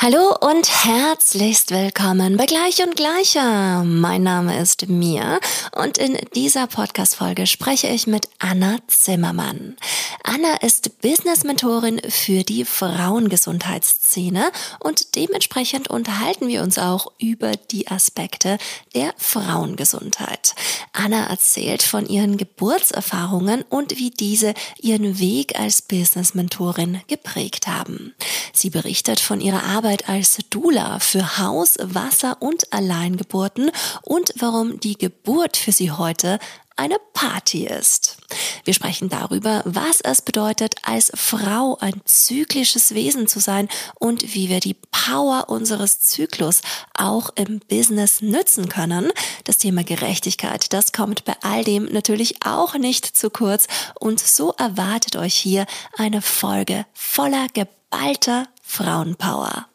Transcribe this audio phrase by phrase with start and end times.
[0.00, 3.82] Hallo und herzlichst willkommen bei Gleich und Gleicher.
[3.82, 5.40] Mein Name ist Mia
[5.72, 9.76] und in dieser Podcast-Folge spreche ich mit Anna Zimmermann.
[10.22, 18.58] Anna ist Business-Mentorin für die Frauengesundheitsszene und dementsprechend unterhalten wir uns auch über die Aspekte
[18.94, 20.54] der Frauengesundheit.
[20.92, 28.14] Anna erzählt von ihren Geburtserfahrungen und wie diese ihren Weg als Business-Mentorin geprägt haben.
[28.52, 33.70] Sie berichtet von ihrer Arbeit Arbeit als Dula für Haus, Wasser und Alleingeburten
[34.02, 36.38] und warum die Geburt für sie heute
[36.76, 38.18] eine Party ist.
[38.64, 43.66] Wir sprechen darüber, was es bedeutet, als Frau ein zyklisches Wesen zu sein
[43.98, 46.60] und wie wir die Power unseres Zyklus
[46.92, 49.10] auch im Business nützen können.
[49.44, 54.52] Das Thema Gerechtigkeit, das kommt bei all dem natürlich auch nicht zu kurz und so
[54.52, 55.64] erwartet euch hier
[55.96, 59.66] eine Folge voller geballter Frauenpower.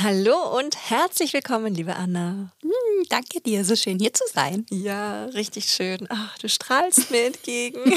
[0.00, 2.52] Hallo und herzlich willkommen, liebe Anna.
[2.62, 2.70] Hm,
[3.08, 4.64] danke dir, so schön hier zu sein.
[4.70, 6.06] Ja, richtig schön.
[6.08, 7.80] Ach, du strahlst mir entgegen.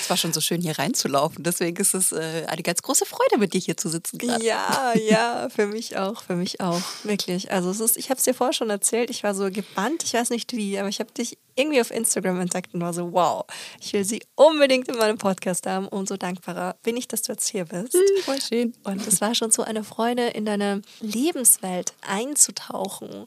[0.00, 3.38] es war schon so schön hier reinzulaufen, deswegen ist es äh, eine ganz große Freude,
[3.38, 4.18] mit dir hier zu sitzen.
[4.18, 4.42] Grad.
[4.42, 7.50] Ja, ja, für mich auch, für mich auch, wirklich.
[7.50, 10.12] Also es ist, ich habe es dir vorher schon erzählt, ich war so gebannt, ich
[10.12, 13.44] weiß nicht wie, aber ich habe dich irgendwie auf Instagram entdeckt und war so, wow,
[13.80, 15.88] ich will sie unbedingt in meinem Podcast haben.
[15.88, 17.94] Umso dankbarer bin ich, dass du jetzt hier bist.
[17.94, 18.72] Hm, voll schön.
[18.84, 23.26] Und es war schon so eine Freude, in deine Lebenswelt einzutauchen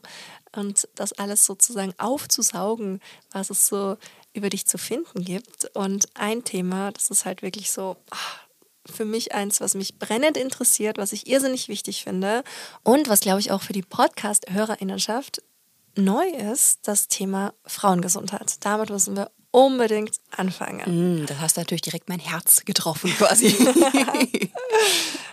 [0.56, 3.96] und das alles sozusagen aufzusaugen, was es so
[4.32, 5.70] über dich zu finden gibt.
[5.74, 8.44] Und ein Thema, das ist halt wirklich so, ach,
[8.86, 12.44] für mich eins, was mich brennend interessiert, was ich irrsinnig wichtig finde
[12.82, 15.42] und was, glaube ich, auch für die Podcast-Hörerinnenschaft
[15.96, 18.56] neu ist das Thema Frauengesundheit.
[18.64, 21.22] Damit müssen wir unbedingt anfangen.
[21.22, 23.48] Mm, das hast natürlich direkt mein Herz getroffen quasi.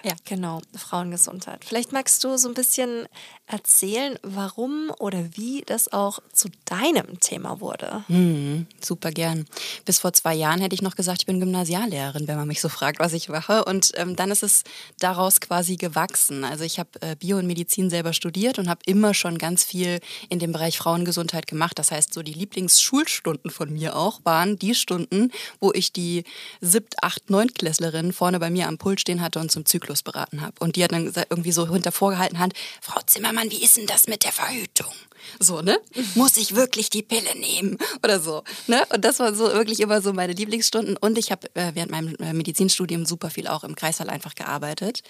[0.03, 1.65] ja, genau, Frauengesundheit.
[1.65, 3.07] Vielleicht magst du so ein bisschen
[3.51, 8.03] erzählen, warum oder wie das auch zu deinem Thema wurde.
[8.07, 9.45] Mm, super gern.
[9.85, 12.69] Bis vor zwei Jahren hätte ich noch gesagt, ich bin Gymnasiallehrerin, wenn man mich so
[12.69, 13.65] fragt, was ich mache.
[13.65, 14.63] Und ähm, dann ist es
[14.99, 16.43] daraus quasi gewachsen.
[16.43, 19.99] Also ich habe äh, Bio und Medizin selber studiert und habe immer schon ganz viel
[20.29, 21.77] in dem Bereich Frauengesundheit gemacht.
[21.77, 26.23] Das heißt, so die Lieblingsschulstunden von mir auch waren die Stunden, wo ich die
[26.61, 30.53] siebt, acht, neunklässlerin vorne bei mir am Pult stehen hatte und zum Zyklus beraten habe.
[30.59, 34.07] Und die hat dann irgendwie so hinter vorgehalten Hand, Frau Zimmermann, wie ist denn das
[34.07, 34.93] mit der Verhütung?
[35.39, 35.79] So, ne?
[36.15, 37.77] Muss ich wirklich die Pille nehmen?
[38.03, 38.83] Oder so, ne?
[38.93, 40.97] Und das war so wirklich immer so meine Lieblingsstunden.
[40.97, 45.03] Und ich habe äh, während meinem äh, Medizinstudium super viel auch im Kreißsaal einfach gearbeitet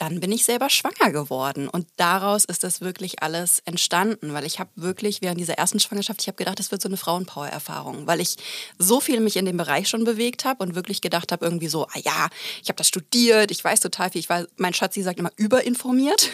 [0.00, 1.68] dann bin ich selber schwanger geworden.
[1.68, 6.22] Und daraus ist das wirklich alles entstanden, weil ich habe wirklich während dieser ersten Schwangerschaft,
[6.22, 8.36] ich habe gedacht, das wird so eine Frauenpower-Erfahrung, weil ich
[8.78, 11.84] so viel mich in dem Bereich schon bewegt habe und wirklich gedacht habe, irgendwie so,
[11.84, 12.30] ah ja,
[12.62, 16.30] ich habe das studiert, ich weiß total viel, ich war, mein Schatzi sagt immer, überinformiert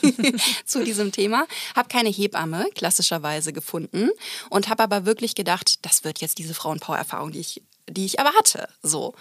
[0.66, 4.10] zu diesem Thema, habe keine Hebamme klassischerweise gefunden
[4.50, 8.68] und habe aber wirklich gedacht, das wird jetzt diese Frauenpower-Erfahrung, die ich, die ich erwarte,
[8.82, 9.14] so.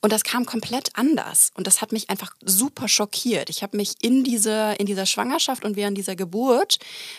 [0.00, 1.50] Und das kam komplett anders.
[1.54, 3.50] Und das hat mich einfach super schockiert.
[3.50, 6.78] Ich habe mich in, diese, in dieser Schwangerschaft und während dieser Geburt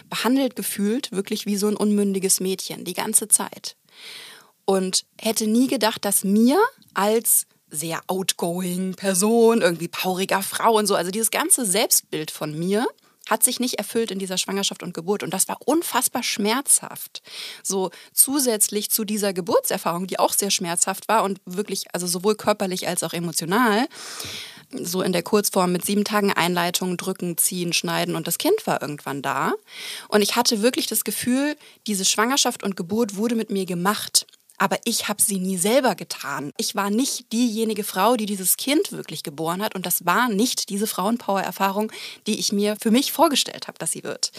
[0.10, 3.76] behandelt gefühlt, wirklich wie so ein unmündiges Mädchen, die ganze Zeit.
[4.66, 6.60] Und hätte nie gedacht, dass mir
[6.94, 12.88] als sehr outgoing Person, irgendwie pauriger Frau und so, also dieses ganze Selbstbild von mir,
[13.30, 15.24] hat sich nicht erfüllt in dieser Schwangerschaft und Geburt.
[15.24, 17.22] Und das war unfassbar schmerzhaft.
[17.64, 22.88] So zusätzlich zu dieser Geburtserfahrung, die auch sehr schmerzhaft war und wirklich, also sowohl körperlich
[22.88, 23.88] als auch emotional,
[24.72, 28.82] so in der Kurzform mit sieben Tagen Einleitung, drücken, ziehen, schneiden und das Kind war
[28.82, 29.54] irgendwann da.
[30.10, 31.56] Und ich hatte wirklich das Gefühl,
[31.88, 34.28] diese Schwangerschaft und Geburt wurde mit mir gemacht
[34.60, 36.52] aber ich habe sie nie selber getan.
[36.58, 40.70] Ich war nicht diejenige Frau, die dieses Kind wirklich geboren hat und das war nicht
[40.70, 41.92] diese Frauenpower-Erfahrung,
[42.28, 44.32] die ich mir für mich vorgestellt habe, dass sie wird.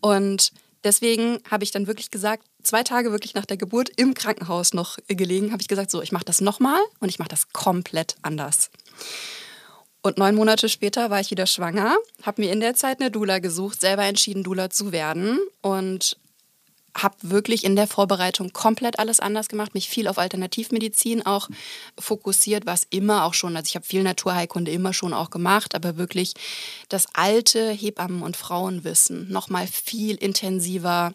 [0.00, 0.52] Und
[0.84, 4.98] deswegen habe ich dann wirklich gesagt, zwei Tage wirklich nach der Geburt im Krankenhaus noch
[5.08, 8.70] gelegen, habe ich gesagt, so, ich mache das nochmal und ich mache das komplett anders.
[10.00, 13.38] Und neun Monate später war ich wieder schwanger, habe mir in der Zeit eine Dula
[13.38, 16.18] gesucht, selber entschieden, Dula zu werden und
[16.96, 21.48] habe wirklich in der Vorbereitung komplett alles anders gemacht, mich viel auf Alternativmedizin auch
[21.98, 25.96] fokussiert, was immer auch schon, also ich habe viel Naturheilkunde immer schon auch gemacht, aber
[25.96, 26.34] wirklich
[26.88, 31.12] das alte Hebammen- und Frauenwissen nochmal viel intensiver,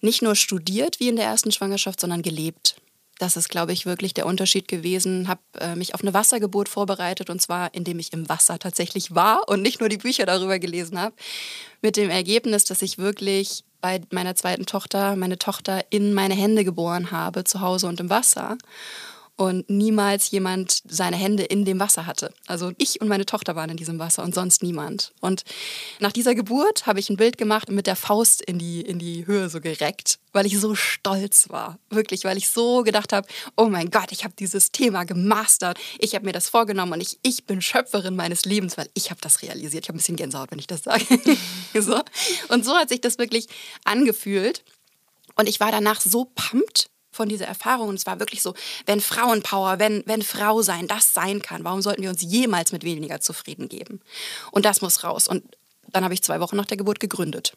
[0.00, 2.76] nicht nur studiert wie in der ersten Schwangerschaft, sondern gelebt.
[3.20, 5.28] Das ist, glaube ich, wirklich der Unterschied gewesen.
[5.28, 9.46] Habe äh, mich auf eine Wassergeburt vorbereitet und zwar, indem ich im Wasser tatsächlich war
[9.46, 11.14] und nicht nur die Bücher darüber gelesen habe.
[11.82, 16.64] Mit dem Ergebnis, dass ich wirklich bei meiner zweiten Tochter meine Tochter in meine Hände
[16.64, 18.56] geboren habe, zu Hause und im Wasser
[19.40, 22.30] und niemals jemand seine Hände in dem Wasser hatte.
[22.46, 25.12] Also ich und meine Tochter waren in diesem Wasser und sonst niemand.
[25.20, 25.44] Und
[25.98, 29.26] nach dieser Geburt habe ich ein Bild gemacht mit der Faust in die, in die
[29.26, 31.78] Höhe so gereckt, weil ich so stolz war.
[31.88, 33.26] Wirklich, weil ich so gedacht habe,
[33.56, 35.78] oh mein Gott, ich habe dieses Thema gemastert.
[35.98, 39.22] Ich habe mir das vorgenommen und ich, ich bin Schöpferin meines Lebens, weil ich habe
[39.22, 39.84] das realisiert.
[39.84, 41.06] Ich habe ein bisschen Gänsehaut, wenn ich das sage.
[41.80, 41.98] so.
[42.48, 43.46] Und so hat sich das wirklich
[43.84, 44.62] angefühlt.
[45.36, 46.90] Und ich war danach so pumped
[47.20, 47.90] von dieser Erfahrung.
[47.90, 48.54] Und es war wirklich so,
[48.86, 52.82] wenn Frauenpower, wenn, wenn Frau sein das sein kann, warum sollten wir uns jemals mit
[52.82, 54.00] weniger zufrieden geben?
[54.52, 55.28] Und das muss raus.
[55.28, 55.44] Und
[55.88, 57.52] dann habe ich zwei Wochen nach der Geburt gegründet.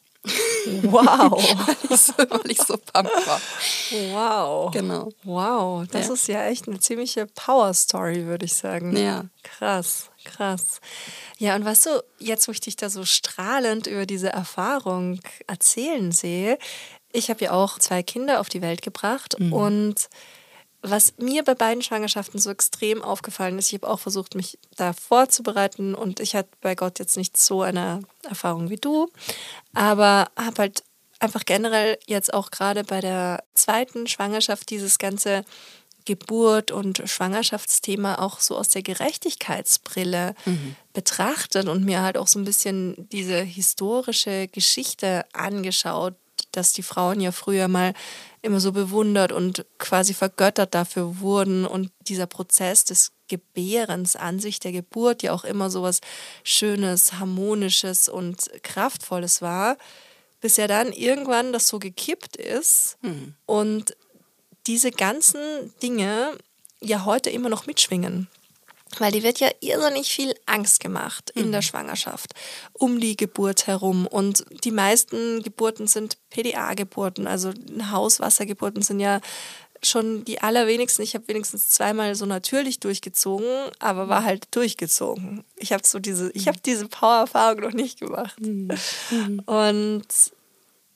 [0.82, 1.32] Wow.
[1.66, 3.42] weil, ich so, weil ich so pumped war.
[4.12, 4.72] Wow.
[4.74, 5.10] Genau.
[5.24, 6.14] Wow, das ja.
[6.14, 8.98] ist ja echt eine ziemliche Power-Story, würde ich sagen.
[8.98, 9.26] Ja.
[9.44, 10.82] Krass, krass.
[11.38, 16.12] Ja, und weißt du, jetzt, wo ich dich da so strahlend über diese Erfahrung erzählen
[16.12, 16.58] sehe,
[17.14, 19.54] ich habe ja auch zwei Kinder auf die Welt gebracht mhm.
[19.54, 20.10] und
[20.86, 24.92] was mir bei beiden Schwangerschaften so extrem aufgefallen ist, ich habe auch versucht, mich da
[24.92, 29.10] vorzubereiten und ich hatte bei Gott jetzt nicht so eine Erfahrung wie du,
[29.74, 30.84] aber habe halt
[31.20, 35.46] einfach generell jetzt auch gerade bei der zweiten Schwangerschaft dieses ganze
[36.04, 40.76] Geburt und Schwangerschaftsthema auch so aus der Gerechtigkeitsbrille mhm.
[40.92, 46.16] betrachtet und mir halt auch so ein bisschen diese historische Geschichte angeschaut,
[46.54, 47.94] dass die Frauen ja früher mal
[48.42, 54.60] immer so bewundert und quasi vergöttert dafür wurden und dieser Prozess des Gebärens an sich,
[54.60, 56.02] der Geburt ja auch immer so was
[56.44, 59.78] Schönes, Harmonisches und Kraftvolles war,
[60.42, 63.34] bis ja dann irgendwann das so gekippt ist mhm.
[63.46, 63.96] und
[64.68, 65.40] diese ganzen
[65.82, 66.38] Dinge
[66.82, 68.28] ja heute immer noch mitschwingen.
[69.00, 71.52] Weil die wird ja irrsinnig viel Angst gemacht in mhm.
[71.54, 72.34] der Schwangerschaft,
[72.74, 74.08] um die Geburt herum.
[74.08, 77.52] Und die meisten Geburten sind PDA-Geburten, also
[77.92, 79.22] Hauswassergeburten sind ja
[79.86, 81.04] schon die allerwenigsten.
[81.04, 83.48] Ich habe wenigstens zweimal so natürlich durchgezogen,
[83.80, 85.44] aber war halt durchgezogen.
[85.58, 88.40] Ich habe so diese, ich habe diese Power-Erfahrung noch nicht gemacht.
[88.40, 88.70] Mhm.
[89.12, 89.40] mhm.
[89.46, 90.08] Und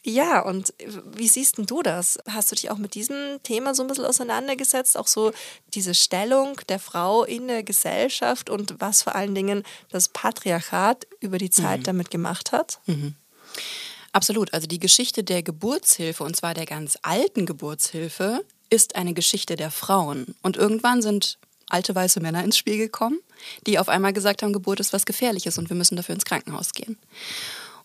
[0.08, 0.74] ja, und
[1.16, 2.18] wie siehst denn du das?
[2.30, 4.98] Hast du dich auch mit diesem Thema so ein bisschen auseinandergesetzt?
[4.98, 5.34] Auch so
[5.74, 11.38] diese Stellung der Frau in der Gesellschaft und was vor allen Dingen das Patriarchat über
[11.38, 11.84] die Zeit mhm.
[11.84, 12.80] damit gemacht hat?
[12.86, 13.16] Mhm.
[14.14, 14.54] Absolut.
[14.54, 19.72] Also die Geschichte der Geburtshilfe, und zwar der ganz alten Geburtshilfe, ist eine Geschichte der
[19.72, 20.36] Frauen.
[20.42, 21.38] Und irgendwann sind
[21.70, 23.20] alte weiße Männer ins Spiel gekommen,
[23.66, 26.72] die auf einmal gesagt haben, Geburt ist was Gefährliches und wir müssen dafür ins Krankenhaus
[26.74, 26.98] gehen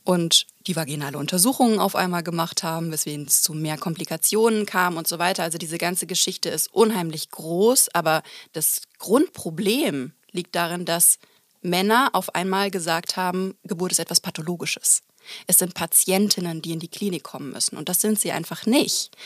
[0.04, 5.06] und die vaginale Untersuchungen auf einmal gemacht haben, weswegen es zu mehr Komplikationen kam und
[5.06, 5.42] so weiter.
[5.42, 8.22] Also diese ganze Geschichte ist unheimlich groß, aber
[8.52, 11.18] das Grundproblem liegt darin, dass
[11.60, 15.02] Männer auf einmal gesagt haben, Geburt ist etwas Pathologisches.
[15.46, 19.16] Es sind Patientinnen, die in die Klinik kommen müssen und das sind sie einfach nicht.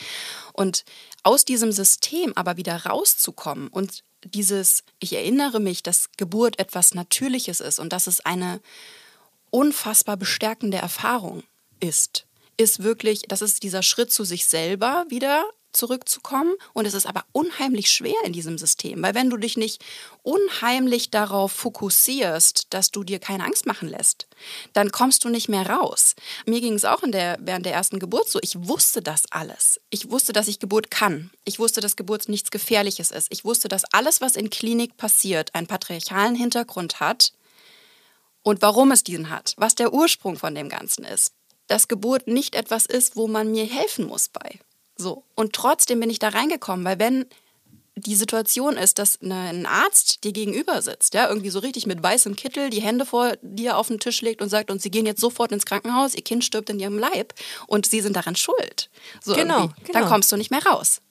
[0.53, 0.85] Und
[1.23, 7.59] aus diesem System aber wieder rauszukommen und dieses, ich erinnere mich, dass Geburt etwas Natürliches
[7.59, 8.61] ist und dass es eine
[9.49, 11.43] unfassbar bestärkende Erfahrung
[11.79, 12.25] ist.
[12.57, 15.45] Ist wirklich, das ist dieser Schritt zu sich selber wieder
[15.77, 16.53] zurückzukommen.
[16.73, 19.83] Und es ist aber unheimlich schwer in diesem System, weil wenn du dich nicht
[20.23, 24.27] unheimlich darauf fokussierst, dass du dir keine Angst machen lässt,
[24.73, 26.15] dann kommst du nicht mehr raus.
[26.45, 28.39] Mir ging es auch der, während der ersten Geburt so.
[28.41, 29.79] Ich wusste das alles.
[29.89, 31.29] Ich wusste, dass ich Geburt kann.
[31.45, 33.27] Ich wusste, dass Geburt nichts Gefährliches ist.
[33.31, 37.31] Ich wusste, dass alles, was in Klinik passiert, einen patriarchalen Hintergrund hat
[38.47, 41.33] und warum es diesen hat, was der Ursprung von dem Ganzen ist.
[41.67, 44.59] Dass Geburt nicht etwas ist, wo man mir helfen muss bei.
[44.95, 45.25] So.
[45.35, 47.25] Und trotzdem bin ich da reingekommen, weil wenn
[47.97, 52.37] die Situation ist, dass ein Arzt dir gegenüber sitzt, ja, irgendwie so richtig mit weißem
[52.37, 55.19] Kittel, die Hände vor dir auf den Tisch legt und sagt, und sie gehen jetzt
[55.19, 57.33] sofort ins Krankenhaus, ihr Kind stirbt in ihrem Leib
[57.65, 58.89] und sie sind daran schuld.
[59.21, 59.91] So genau, genau.
[59.91, 61.01] Dann kommst du nicht mehr raus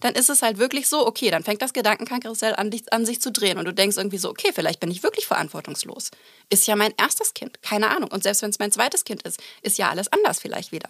[0.00, 3.30] dann ist es halt wirklich so, okay, dann fängt das Gedankenkarussell an, an sich zu
[3.30, 6.10] drehen und du denkst irgendwie so, okay, vielleicht bin ich wirklich verantwortungslos.
[6.50, 8.10] Ist ja mein erstes Kind, keine Ahnung.
[8.10, 10.88] Und selbst wenn es mein zweites Kind ist, ist ja alles anders vielleicht wieder.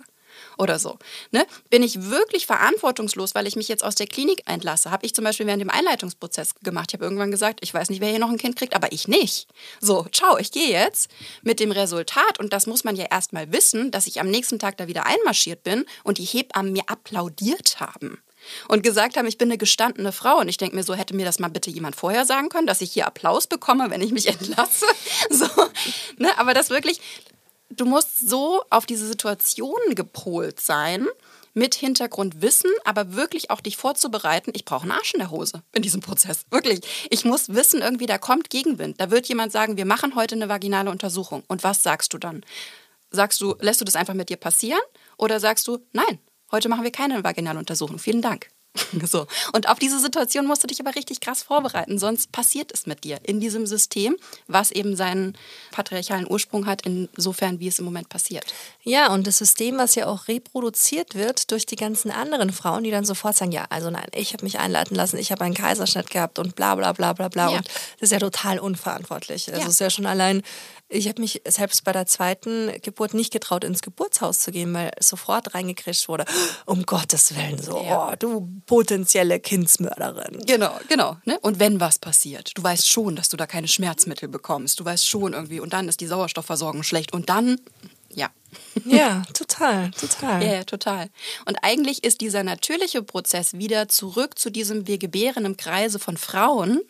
[0.58, 0.98] Oder so.
[1.30, 1.46] Ne?
[1.70, 4.90] Bin ich wirklich verantwortungslos, weil ich mich jetzt aus der Klinik entlasse?
[4.90, 6.90] Habe ich zum Beispiel während dem Einleitungsprozess gemacht.
[6.90, 9.08] Ich habe irgendwann gesagt, ich weiß nicht, wer hier noch ein Kind kriegt, aber ich
[9.08, 9.48] nicht.
[9.80, 11.10] So, ciao, ich gehe jetzt
[11.42, 14.76] mit dem Resultat, und das muss man ja erstmal wissen, dass ich am nächsten Tag
[14.76, 18.18] da wieder einmarschiert bin und die Hebammen mir applaudiert haben
[18.68, 20.38] und gesagt haben, ich bin eine gestandene Frau.
[20.38, 22.80] Und ich denke mir so, hätte mir das mal bitte jemand vorher sagen können, dass
[22.80, 24.86] ich hier Applaus bekomme, wenn ich mich entlasse.
[25.30, 25.46] So,
[26.18, 26.36] ne?
[26.38, 27.00] Aber das wirklich,
[27.70, 31.06] du musst so auf diese Situation gepolt sein,
[31.56, 35.80] mit Hintergrundwissen, aber wirklich auch dich vorzubereiten, ich brauche einen Arsch in der Hose in
[35.80, 36.44] diesem Prozess.
[36.50, 36.80] Wirklich.
[37.08, 39.00] Ich muss wissen, irgendwie, da kommt Gegenwind.
[39.00, 41.44] Da wird jemand sagen, wir machen heute eine vaginale Untersuchung.
[41.48, 42.44] Und was sagst du dann?
[43.10, 44.82] Sagst du, lässt du das einfach mit dir passieren?
[45.16, 46.18] Oder sagst du, nein,
[46.56, 47.98] heute machen wir keine vaginale Untersuchung.
[47.98, 48.48] Vielen Dank.
[49.06, 49.26] So.
[49.52, 53.04] Und auf diese Situation musst du dich aber richtig krass vorbereiten, sonst passiert es mit
[53.04, 54.16] dir in diesem System,
[54.48, 55.36] was eben seinen
[55.70, 58.44] patriarchalen Ursprung hat, insofern wie es im Moment passiert.
[58.82, 62.90] Ja, und das System, was ja auch reproduziert wird durch die ganzen anderen Frauen, die
[62.90, 66.10] dann sofort sagen, ja, also nein, ich habe mich einleiten lassen, ich habe einen Kaiserschnitt
[66.10, 67.50] gehabt und bla bla bla bla bla.
[67.50, 67.58] Ja.
[67.58, 69.52] Und das ist ja total unverantwortlich.
[69.52, 70.42] Also es ist ja schon allein
[70.88, 74.92] ich habe mich selbst bei der zweiten Geburt nicht getraut, ins Geburtshaus zu gehen, weil
[75.00, 76.24] sofort reingekriegt wurde,
[76.64, 80.38] um Gottes Willen, so, oh, du potenzielle Kindsmörderin.
[80.46, 81.16] Genau, genau.
[81.24, 81.38] Ne?
[81.40, 85.08] Und wenn was passiert, du weißt schon, dass du da keine Schmerzmittel bekommst, du weißt
[85.08, 87.60] schon irgendwie, und dann ist die Sauerstoffversorgung schlecht und dann,
[88.10, 88.30] ja.
[88.84, 90.42] Ja, total, total.
[90.44, 91.10] Ja, total.
[91.46, 96.16] Und eigentlich ist dieser natürliche Prozess wieder zurück zu diesem Wir gebären im Kreise von
[96.16, 96.80] Frauen,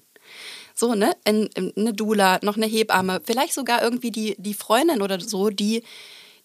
[0.79, 1.17] so, ne?
[1.25, 5.49] In, in, eine Dula, noch eine Hebamme, vielleicht sogar irgendwie die, die Freundin oder so,
[5.49, 5.83] die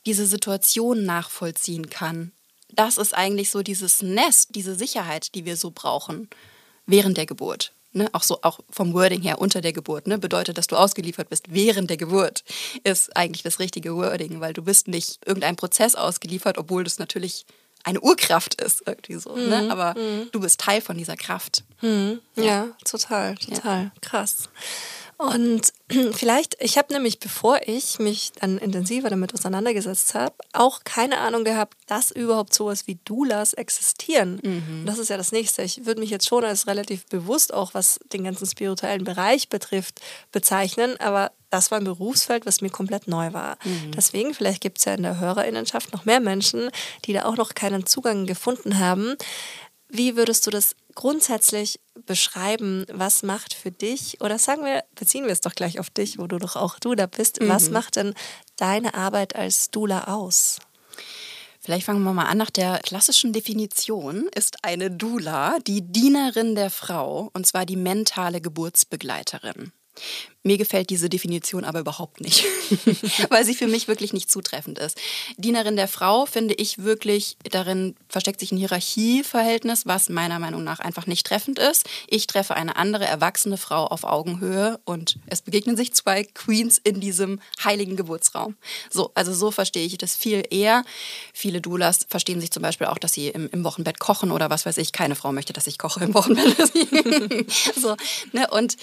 [0.06, 2.32] diese Situation nachvollziehen kann.
[2.70, 6.30] Das ist eigentlich so dieses Nest, diese Sicherheit, die wir so brauchen
[6.86, 7.74] während der Geburt.
[7.94, 11.28] Ne, auch so auch vom Wording her unter der Geburt, ne, bedeutet, dass du ausgeliefert
[11.28, 12.46] bist während der Geburt,
[12.86, 17.46] ist eigentlich das richtige Wording, weil du bist nicht irgendein Prozess ausgeliefert, obwohl das natürlich
[17.84, 19.36] eine Urkraft ist, irgendwie so.
[19.36, 19.44] Ne?
[19.44, 19.50] Mhm.
[19.50, 19.72] Ne?
[19.72, 20.30] Aber mhm.
[20.32, 21.64] du bist Teil von dieser Kraft.
[21.82, 22.20] Mhm.
[22.36, 22.44] Ja.
[22.44, 22.68] ja.
[22.86, 23.84] total, total.
[23.84, 23.92] Ja.
[24.02, 24.50] Krass.
[25.22, 25.72] Und
[26.14, 31.44] vielleicht, ich habe nämlich, bevor ich mich dann intensiver damit auseinandergesetzt habe, auch keine Ahnung
[31.44, 34.40] gehabt, dass überhaupt sowas wie Doulas existieren.
[34.42, 34.86] Mhm.
[34.88, 35.62] das ist ja das Nächste.
[35.62, 40.02] Ich würde mich jetzt schon als relativ bewusst, auch was den ganzen spirituellen Bereich betrifft,
[40.32, 43.58] bezeichnen, aber das war ein Berufsfeld, was mir komplett neu war.
[43.64, 43.92] Mhm.
[43.92, 46.72] Deswegen, vielleicht gibt es ja in der Hörerinnenschaft noch mehr Menschen,
[47.06, 49.16] die da auch noch keinen Zugang gefunden haben.
[49.88, 52.86] Wie würdest du das grundsätzlich beschreiben?
[52.92, 56.28] Was macht für dich, oder sagen wir, beziehen wir es doch gleich auf dich, wo
[56.28, 57.50] du doch auch du da bist, mhm.
[57.50, 58.14] was macht denn
[58.58, 60.60] deine Arbeit als Dula aus?
[61.64, 62.40] Vielleicht fangen wir mal an.
[62.40, 68.42] Nach der klassischen Definition ist eine Dula die Dienerin der Frau, und zwar die mentale
[68.42, 69.72] Geburtsbegleiterin.
[70.44, 72.46] Mir gefällt diese Definition aber überhaupt nicht,
[73.30, 74.98] weil sie für mich wirklich nicht zutreffend ist.
[75.38, 80.80] Dienerin der Frau finde ich wirklich, darin versteckt sich ein Hierarchieverhältnis, was meiner Meinung nach
[80.80, 81.88] einfach nicht treffend ist.
[82.08, 87.00] Ich treffe eine andere erwachsene Frau auf Augenhöhe und es begegnen sich zwei Queens in
[87.00, 88.56] diesem heiligen Geburtsraum.
[88.90, 90.84] So, also so verstehe ich das viel eher.
[91.34, 94.66] Viele Doulas verstehen sich zum Beispiel auch, dass sie im, im Wochenbett kochen oder was
[94.66, 94.92] weiß ich.
[94.92, 97.52] Keine Frau möchte, dass ich koche im Wochenbett.
[97.76, 97.96] so,
[98.32, 98.50] ne?
[98.50, 98.78] Und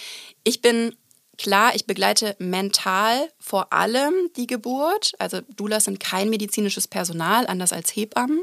[0.44, 0.94] ich bin
[1.38, 5.12] Klar, ich begleite mental vor allem die Geburt.
[5.18, 8.42] Also Doulas sind kein medizinisches Personal, anders als Hebammen.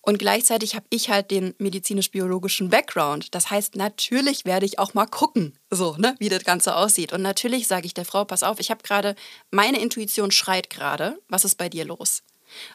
[0.00, 3.34] Und gleichzeitig habe ich halt den medizinisch-biologischen Background.
[3.34, 7.12] Das heißt, natürlich werde ich auch mal gucken, so, ne, wie das Ganze aussieht.
[7.12, 9.16] Und natürlich sage ich der Frau, pass auf, ich habe gerade,
[9.50, 12.22] meine Intuition schreit gerade, was ist bei dir los?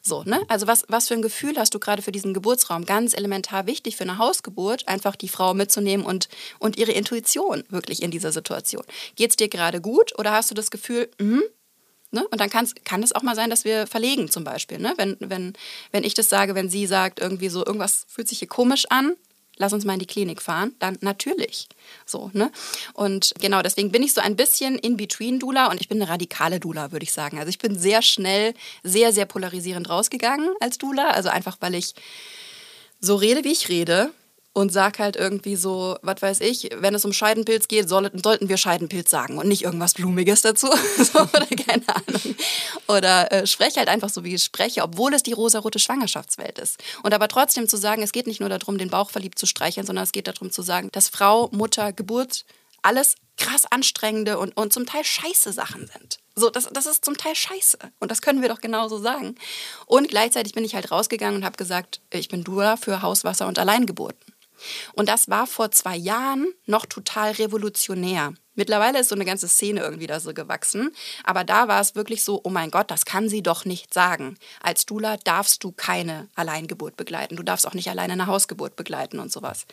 [0.01, 0.41] So, ne?
[0.48, 2.86] Also was, was für ein Gefühl hast du gerade für diesen Geburtsraum?
[2.86, 8.01] Ganz elementar wichtig für eine Hausgeburt, einfach die Frau mitzunehmen und, und ihre Intuition wirklich
[8.01, 8.83] in dieser Situation.
[9.15, 11.41] Geht es dir gerade gut oder hast du das Gefühl, mh,
[12.12, 12.27] Ne?
[12.29, 14.79] Und dann kann's, kann es auch mal sein, dass wir verlegen zum Beispiel.
[14.79, 14.93] Ne?
[14.98, 15.53] Wenn, wenn,
[15.91, 19.15] wenn ich das sage, wenn sie sagt, irgendwie so, irgendwas fühlt sich hier komisch an,
[19.59, 21.67] lass uns mal in die Klinik fahren, dann natürlich.
[22.05, 22.51] So, ne?
[22.93, 26.09] Und genau, deswegen bin ich so ein bisschen in between Dula und ich bin eine
[26.09, 27.37] radikale Dula, würde ich sagen.
[27.37, 31.11] Also ich bin sehr schnell, sehr, sehr polarisierend rausgegangen als Dula.
[31.11, 31.93] Also einfach, weil ich
[32.99, 34.11] so rede, wie ich rede
[34.53, 38.50] und sag halt irgendwie so, was weiß ich, wenn es um Scheidenpilz geht, soll, sollten
[38.50, 40.68] wir Scheidenpilz sagen und nicht irgendwas Blumiges dazu.
[41.13, 42.36] oder keine Ahnung.
[42.88, 46.77] Oder äh, spreche halt einfach so, wie ich spreche, obwohl es die rosarote Schwangerschaftswelt ist.
[47.03, 49.86] Und aber trotzdem zu sagen, es geht nicht nur darum, den Bauch verliebt zu streicheln,
[49.86, 52.46] sondern es geht darum zu sagen, dass Frau, Mutter, Geburt
[52.82, 56.20] alles krass anstrengende und, und zum Teil scheiße Sachen sind.
[56.36, 57.77] So, das, das ist zum Teil scheiße.
[58.00, 59.36] Und das können wir doch genauso sagen.
[59.86, 63.60] Und gleichzeitig bin ich halt rausgegangen und habe gesagt, ich bin Dura für Hauswasser und
[63.60, 64.34] Alleingeburten.
[64.93, 68.33] Und das war vor zwei Jahren noch total revolutionär.
[68.55, 70.93] Mittlerweile ist so eine ganze Szene irgendwie da so gewachsen.
[71.23, 74.37] Aber da war es wirklich so, oh mein Gott, das kann sie doch nicht sagen.
[74.61, 77.37] Als Dula darfst du keine Alleingeburt begleiten.
[77.37, 79.65] Du darfst auch nicht alleine eine Hausgeburt begleiten und sowas.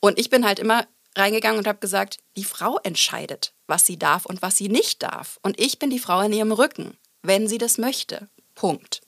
[0.00, 4.26] Und ich bin halt immer reingegangen und habe gesagt, die Frau entscheidet, was sie darf
[4.26, 5.38] und was sie nicht darf.
[5.42, 8.28] Und ich bin die Frau in ihrem Rücken, wenn sie das möchte.
[8.54, 9.00] Punkt.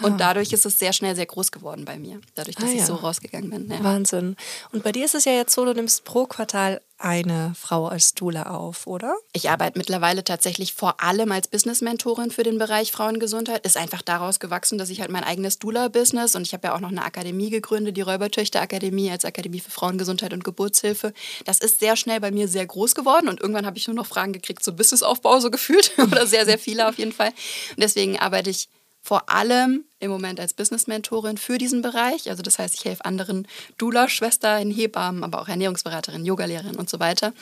[0.00, 0.16] Und ah.
[0.16, 2.78] dadurch ist es sehr schnell sehr groß geworden bei mir, dadurch, dass ah, ja.
[2.78, 3.70] ich so rausgegangen bin.
[3.70, 3.82] Ja.
[3.84, 4.36] Wahnsinn.
[4.72, 8.14] Und bei dir ist es ja jetzt so, du nimmst pro Quartal eine Frau als
[8.14, 9.16] Dula auf, oder?
[9.32, 13.66] Ich arbeite mittlerweile tatsächlich vor allem als Business-Mentorin für den Bereich Frauengesundheit.
[13.66, 16.80] Ist einfach daraus gewachsen, dass ich halt mein eigenes Dula-Business und ich habe ja auch
[16.80, 21.12] noch eine Akademie gegründet, die Räubertöchter-Akademie als Akademie für Frauengesundheit und Geburtshilfe.
[21.44, 24.06] Das ist sehr schnell bei mir sehr groß geworden und irgendwann habe ich nur noch
[24.06, 27.30] Fragen gekriegt zum Businessaufbau so gefühlt oder sehr, sehr viele auf jeden Fall.
[27.70, 28.68] Und deswegen arbeite ich
[29.02, 32.30] vor allem im Moment als Business-Mentorin für diesen Bereich.
[32.30, 37.32] Also das heißt, ich helfe anderen Dula-Schwestern, Hebammen, aber auch Ernährungsberaterinnen, Yogalehrerinnen und so weiter,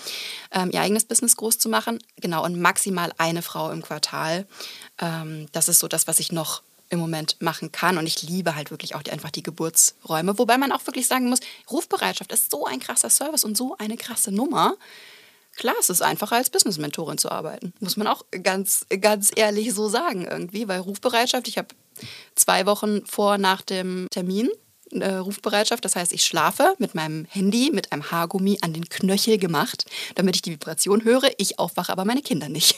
[0.52, 1.98] ähm, ihr eigenes Business groß zu machen.
[2.16, 4.46] Genau, und maximal eine Frau im Quartal.
[4.98, 7.98] Ähm, das ist so das, was ich noch im Moment machen kann.
[7.98, 10.38] Und ich liebe halt wirklich auch die, einfach die Geburtsräume.
[10.38, 11.40] Wobei man auch wirklich sagen muss,
[11.70, 14.74] Rufbereitschaft ist so ein krasser Service und so eine krasse Nummer.
[15.56, 17.72] Klar, es ist einfacher als Business-Mentorin zu arbeiten.
[17.80, 21.68] Muss man auch ganz, ganz ehrlich so sagen irgendwie, weil Rufbereitschaft, ich habe
[22.34, 24.48] zwei Wochen vor, nach dem Termin
[24.92, 25.84] äh, Rufbereitschaft.
[25.84, 30.36] Das heißt, ich schlafe mit meinem Handy, mit einem Haargummi an den Knöchel gemacht, damit
[30.36, 31.30] ich die Vibration höre.
[31.38, 32.76] Ich aufwache, aber meine Kinder nicht.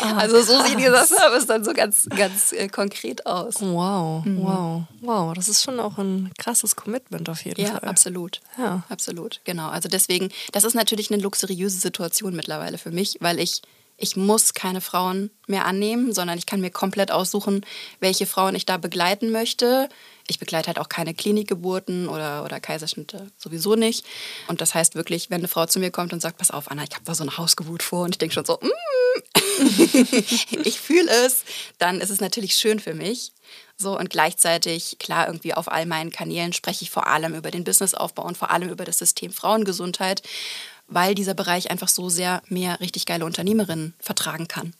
[0.00, 0.68] Oh, also so krass.
[0.68, 3.60] sieht dieser Service dann so ganz, ganz äh, konkret aus.
[3.60, 4.42] Wow, mhm.
[4.42, 5.34] wow, wow.
[5.34, 7.80] Das ist schon auch ein krasses Commitment auf jeden ja, Fall.
[7.82, 8.40] Ja, absolut.
[8.58, 9.40] Ja, absolut.
[9.44, 9.68] Genau.
[9.68, 13.62] Also deswegen, das ist natürlich eine luxuriöse Situation mittlerweile für mich, weil ich
[14.02, 17.64] ich muss keine Frauen mehr annehmen, sondern ich kann mir komplett aussuchen,
[18.00, 19.88] welche Frauen ich da begleiten möchte.
[20.26, 24.04] Ich begleite halt auch keine Klinikgeburten oder, oder Kaiserschnitte sowieso nicht.
[24.48, 26.82] Und das heißt wirklich, wenn eine Frau zu mir kommt und sagt, pass auf, Anna,
[26.82, 28.70] ich habe da so eine Hausgeburt vor und ich denke schon so, mm,
[30.64, 31.44] ich fühle es,
[31.78, 33.32] dann ist es natürlich schön für mich.
[33.76, 37.62] So und gleichzeitig, klar, irgendwie auf all meinen Kanälen spreche ich vor allem über den
[37.62, 40.22] Businessaufbau und vor allem über das System Frauengesundheit
[40.94, 44.74] weil dieser Bereich einfach so sehr mehr richtig geile Unternehmerinnen vertragen kann.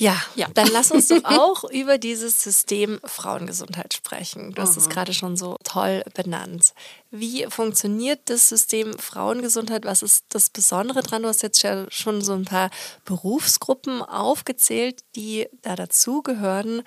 [0.00, 4.54] Ja, ja, dann lass uns doch auch über dieses System Frauengesundheit sprechen.
[4.54, 4.90] Du hast es mhm.
[4.90, 6.72] gerade schon so toll benannt.
[7.10, 9.84] Wie funktioniert das System Frauengesundheit?
[9.84, 11.22] Was ist das Besondere dran?
[11.22, 12.70] Du hast jetzt ja schon so ein paar
[13.06, 16.82] Berufsgruppen aufgezählt, die da dazugehören.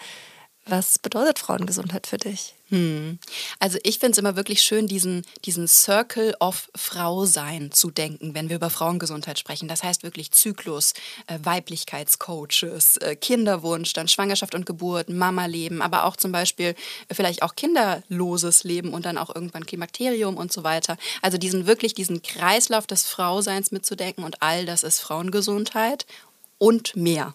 [0.66, 2.56] Was bedeutet Frauengesundheit für dich?
[2.72, 3.20] Hm.
[3.60, 8.48] Also ich finde es immer wirklich schön, diesen, diesen Circle of Frau-Sein zu denken, wenn
[8.48, 9.68] wir über Frauengesundheit sprechen.
[9.68, 10.94] Das heißt wirklich Zyklus,
[11.28, 16.74] äh, Weiblichkeitscoaches, äh, Kinderwunsch, dann Schwangerschaft und Geburt, Mama-Leben, aber auch zum Beispiel
[17.10, 20.98] äh, vielleicht auch kinderloses Leben und dann auch irgendwann Klimakterium und so weiter.
[21.22, 26.06] Also diesen wirklich diesen Kreislauf des Frauseins mitzudenken und all das ist Frauengesundheit
[26.62, 27.34] und mehr.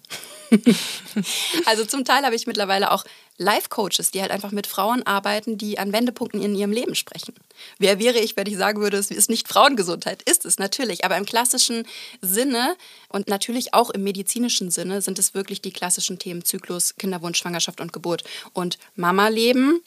[1.66, 3.04] also zum Teil habe ich mittlerweile auch
[3.38, 7.34] Life-Coaches, die halt einfach mit Frauen arbeiten, die an Wendepunkten in ihrem Leben sprechen.
[7.78, 10.22] Wer wäre ich, wenn ich sagen würde, es ist nicht Frauengesundheit?
[10.22, 11.86] Ist es natürlich, aber im klassischen
[12.22, 12.76] Sinne
[13.08, 17.80] und natürlich auch im medizinischen Sinne sind es wirklich die klassischen Themen Zyklus, Kinderwunsch, Schwangerschaft
[17.80, 19.80] und Geburt und Mama-Leben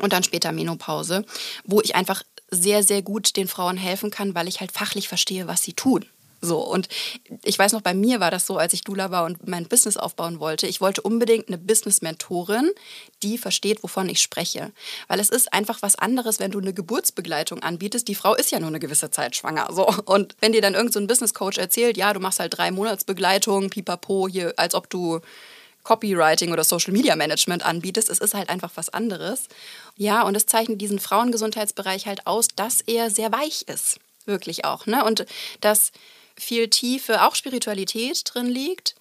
[0.00, 1.24] und dann später Menopause,
[1.64, 5.46] wo ich einfach sehr, sehr gut den Frauen helfen kann, weil ich halt fachlich verstehe,
[5.46, 6.04] was sie tun.
[6.44, 6.88] So, und
[7.44, 9.96] ich weiß noch, bei mir war das so, als ich Dula war und mein Business
[9.96, 10.66] aufbauen wollte.
[10.66, 12.68] Ich wollte unbedingt eine Business-Mentorin,
[13.22, 14.72] die versteht, wovon ich spreche.
[15.06, 18.08] Weil es ist einfach was anderes, wenn du eine Geburtsbegleitung anbietest.
[18.08, 19.68] Die Frau ist ja nur eine gewisse Zeit schwanger.
[19.72, 19.86] So.
[20.04, 24.26] Und wenn dir dann irgendein so Business-Coach erzählt, ja, du machst halt drei Monatsbegleitung, pipapo,
[24.26, 25.20] hier, als ob du
[25.84, 28.08] Copywriting oder Social Media Management anbietest.
[28.08, 29.46] Es ist halt einfach was anderes.
[29.96, 33.98] Ja, und es zeichnet diesen Frauengesundheitsbereich halt aus, dass er sehr weich ist.
[34.24, 34.86] Wirklich auch.
[34.86, 35.04] Ne?
[35.04, 35.26] Und
[35.60, 35.92] dass
[36.36, 38.94] viel Tiefe, auch Spiritualität drin liegt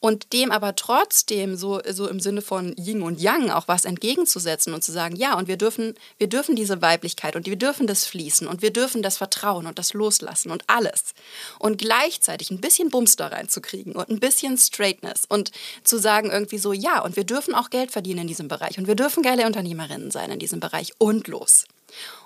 [0.00, 4.72] und dem aber trotzdem so, so im Sinne von Yin und Yang auch was entgegenzusetzen
[4.72, 8.06] und zu sagen, ja, und wir dürfen, wir dürfen diese Weiblichkeit und wir dürfen das
[8.06, 11.14] Fließen und wir dürfen das Vertrauen und das Loslassen und alles.
[11.58, 15.50] Und gleichzeitig ein bisschen Bums da reinzukriegen und ein bisschen Straightness und
[15.82, 18.86] zu sagen irgendwie so, ja, und wir dürfen auch Geld verdienen in diesem Bereich und
[18.86, 21.64] wir dürfen geile Unternehmerinnen sein in diesem Bereich und los.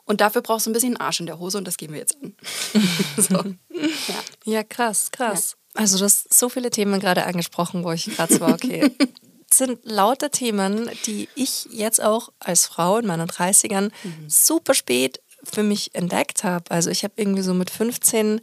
[0.04, 2.16] Und dafür brauchst du ein bisschen Arsch in der Hose und das geben wir jetzt
[2.22, 2.34] an.
[3.16, 3.34] so.
[3.34, 4.22] ja.
[4.44, 4.64] ja.
[4.64, 5.56] krass, krass.
[5.74, 5.80] Ja.
[5.80, 8.90] Also du hast so viele Themen gerade angesprochen, wo ich gerade so war, okay.
[9.54, 14.28] sind lauter Themen, die ich jetzt auch als Frau in meinen 30ern mhm.
[14.28, 16.70] super spät für mich entdeckt habe.
[16.70, 18.40] Also ich habe irgendwie so mit 15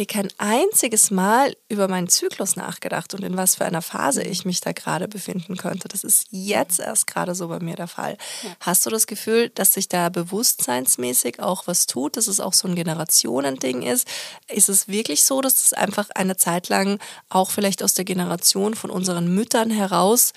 [0.00, 4.46] hey, kein einziges Mal über meinen Zyklus nachgedacht und in was für einer Phase ich
[4.46, 5.88] mich da gerade befinden könnte.
[5.88, 8.16] Das ist jetzt erst gerade so bei mir der Fall.
[8.42, 8.50] Ja.
[8.60, 12.66] Hast du das Gefühl, dass sich da bewusstseinsmäßig auch was tut, dass es auch so
[12.66, 14.08] ein Generationending ist?
[14.48, 18.74] Ist es wirklich so, dass es einfach eine Zeit lang auch vielleicht aus der Generation
[18.74, 20.32] von unseren Müttern heraus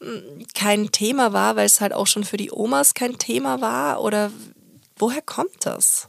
[0.00, 4.00] hm, kein Thema war, weil es halt auch schon für die Omas kein Thema war?
[4.00, 4.30] Oder
[4.96, 6.06] woher kommt das?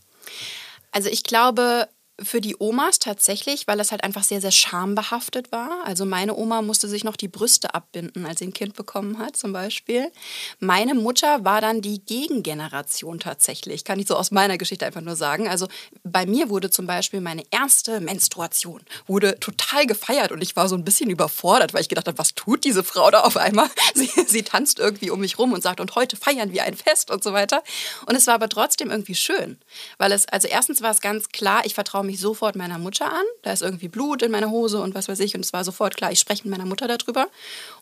[0.92, 1.90] Also ich glaube,
[2.22, 5.86] für die Omas tatsächlich, weil es halt einfach sehr, sehr schambehaftet war.
[5.86, 9.38] Also meine Oma musste sich noch die Brüste abbinden, als sie ein Kind bekommen hat,
[9.38, 10.12] zum Beispiel.
[10.60, 13.84] Meine Mutter war dann die Gegengeneration tatsächlich.
[13.84, 15.48] Kann ich so aus meiner Geschichte einfach nur sagen.
[15.48, 15.68] Also
[16.04, 20.76] bei mir wurde zum Beispiel meine erste Menstruation wurde total gefeiert und ich war so
[20.76, 23.70] ein bisschen überfordert, weil ich gedacht habe, was tut diese Frau da auf einmal?
[23.94, 27.10] Sie, sie tanzt irgendwie um mich rum und sagt, und heute feiern wir ein Fest
[27.10, 27.64] und so weiter.
[28.06, 29.58] Und es war aber trotzdem irgendwie schön,
[29.98, 33.26] weil es, also erstens war es ganz klar, ich vertraue mich sofort meiner Mutter an.
[33.44, 35.36] Da ist irgendwie Blut in meiner Hose und was weiß ich.
[35.36, 37.28] Und es war sofort klar, ich spreche mit meiner Mutter darüber.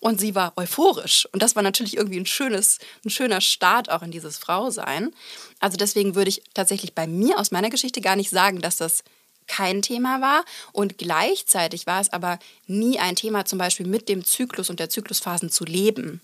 [0.02, 1.28] Und sie war euphorisch.
[1.32, 5.14] Und das war natürlich irgendwie ein, schönes, ein schöner Start auch in dieses Frausein.
[5.60, 9.04] Also deswegen würde ich tatsächlich bei mir aus meiner Geschichte gar nicht sagen, dass das
[9.48, 10.44] kein Thema war.
[10.72, 14.90] Und gleichzeitig war es aber nie ein Thema, zum Beispiel mit dem Zyklus und der
[14.90, 16.22] Zyklusphasen zu leben.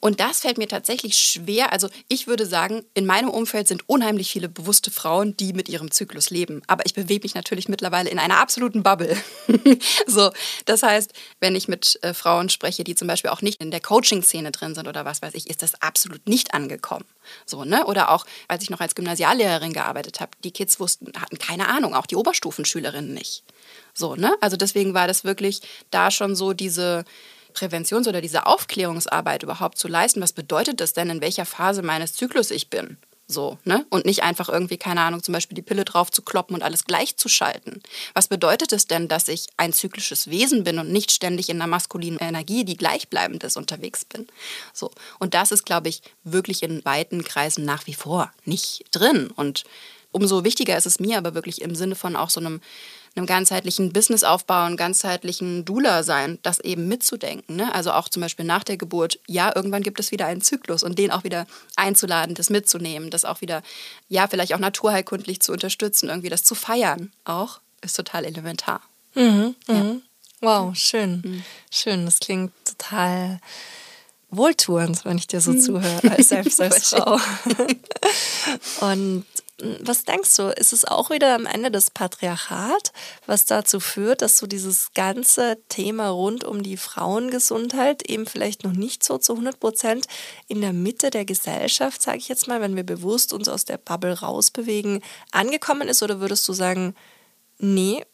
[0.00, 1.72] Und das fällt mir tatsächlich schwer.
[1.72, 5.90] Also ich würde sagen, in meinem Umfeld sind unheimlich viele bewusste Frauen, die mit ihrem
[5.90, 6.62] Zyklus leben.
[6.66, 9.16] Aber ich bewege mich natürlich mittlerweile in einer absoluten Bubble.
[10.06, 10.30] so,
[10.64, 13.80] das heißt, wenn ich mit äh, Frauen spreche, die zum Beispiel auch nicht in der
[13.80, 17.04] Coaching-Szene drin sind oder was weiß ich, ist das absolut nicht angekommen.
[17.46, 17.84] So, ne?
[17.86, 21.94] Oder auch, als ich noch als Gymnasiallehrerin gearbeitet habe, die Kids wussten, hatten keine Ahnung,
[21.94, 23.44] auch die Oberstufenschülerinnen nicht.
[23.94, 24.34] So, ne?
[24.40, 25.60] Also deswegen war das wirklich
[25.90, 27.04] da schon so diese
[27.60, 30.22] Präventions- oder diese Aufklärungsarbeit überhaupt zu leisten.
[30.22, 32.96] Was bedeutet das denn, in welcher Phase meines Zyklus ich bin?
[33.26, 33.86] So, ne?
[33.90, 36.84] Und nicht einfach irgendwie, keine Ahnung, zum Beispiel die Pille drauf zu kloppen und alles
[36.84, 37.80] gleichzuschalten.
[38.12, 41.68] Was bedeutet es denn, dass ich ein zyklisches Wesen bin und nicht ständig in einer
[41.68, 44.26] maskulinen Energie, die gleichbleibend ist, unterwegs bin?
[44.72, 44.90] So.
[45.20, 49.30] Und das ist, glaube ich, wirklich in weiten Kreisen nach wie vor nicht drin.
[49.30, 49.62] Und
[50.10, 52.60] umso wichtiger ist es mir aber wirklich im Sinne von auch so einem
[53.16, 57.56] einem ganzheitlichen Businessaufbau, einem ganzheitlichen Dula sein, das eben mitzudenken.
[57.56, 57.74] Ne?
[57.74, 60.98] Also auch zum Beispiel nach der Geburt, ja, irgendwann gibt es wieder einen Zyklus und
[60.98, 61.46] den auch wieder
[61.76, 63.62] einzuladen, das mitzunehmen, das auch wieder,
[64.08, 68.80] ja, vielleicht auch naturheilkundlich zu unterstützen, irgendwie das zu feiern auch, ist total elementar.
[69.14, 69.74] Mhm, ja.
[69.74, 70.02] Mhm.
[70.40, 71.22] Wow, schön.
[71.24, 71.44] Mhm.
[71.70, 73.40] Schön, das klingt total
[74.30, 75.60] wohltuend, wenn ich dir so mhm.
[75.60, 77.18] zuhöre, als selbst als Frau.
[78.80, 79.26] Und
[79.80, 82.92] was denkst du, ist es auch wieder am Ende das Patriarchat,
[83.26, 88.72] was dazu führt, dass so dieses ganze Thema rund um die Frauengesundheit eben vielleicht noch
[88.72, 90.06] nicht so zu 100 Prozent
[90.48, 93.78] in der Mitte der Gesellschaft, sage ich jetzt mal, wenn wir bewusst uns aus der
[93.78, 96.02] Bubble rausbewegen, angekommen ist?
[96.02, 96.94] Oder würdest du sagen,
[97.58, 98.04] nee,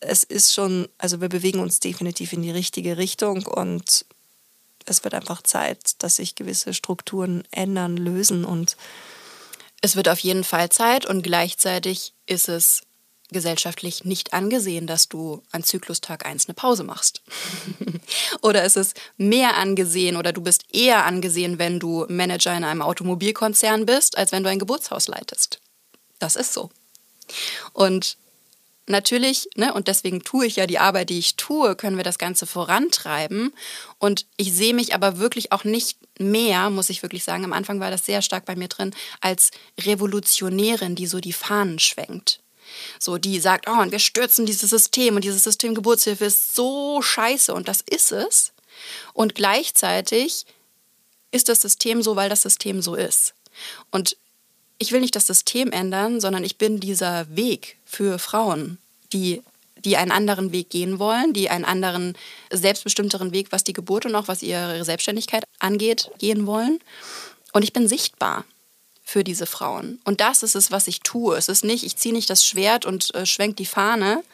[0.00, 4.06] es ist schon, also wir bewegen uns definitiv in die richtige Richtung und
[4.86, 8.76] es wird einfach Zeit, dass sich gewisse Strukturen ändern, lösen und
[9.84, 12.84] es wird auf jeden Fall Zeit und gleichzeitig ist es
[13.30, 17.20] gesellschaftlich nicht angesehen, dass du an Zyklustag 1 eine Pause machst.
[18.40, 22.80] oder ist es mehr angesehen oder du bist eher angesehen, wenn du Manager in einem
[22.80, 25.60] Automobilkonzern bist, als wenn du ein Geburtshaus leitest.
[26.18, 26.70] Das ist so.
[27.74, 28.16] Und
[28.86, 32.18] natürlich, ne, und deswegen tue ich ja die Arbeit, die ich tue, können wir das
[32.18, 33.52] Ganze vorantreiben.
[33.98, 37.80] Und ich sehe mich aber wirklich auch nicht mehr, muss ich wirklich sagen, am Anfang
[37.80, 42.40] war das sehr stark bei mir drin, als Revolutionärin, die so die Fahnen schwenkt.
[42.98, 47.00] So, die sagt, oh, und wir stürzen dieses System und dieses System Geburtshilfe ist so
[47.02, 48.52] scheiße und das ist es.
[49.12, 50.46] Und gleichzeitig
[51.30, 53.34] ist das System so, weil das System so ist.
[53.90, 54.16] Und
[54.78, 58.78] ich will nicht das System ändern, sondern ich bin dieser Weg für Frauen,
[59.12, 59.42] die,
[59.84, 62.16] die einen anderen Weg gehen wollen, die einen anderen,
[62.50, 66.80] selbstbestimmteren Weg, was die Geburt und auch was ihre Selbstständigkeit angeht, gehen wollen.
[67.52, 68.44] Und ich bin sichtbar
[69.04, 70.00] für diese Frauen.
[70.04, 71.36] Und das ist es, was ich tue.
[71.36, 74.24] Es ist nicht, ich ziehe nicht das Schwert und äh, schwenke die Fahne,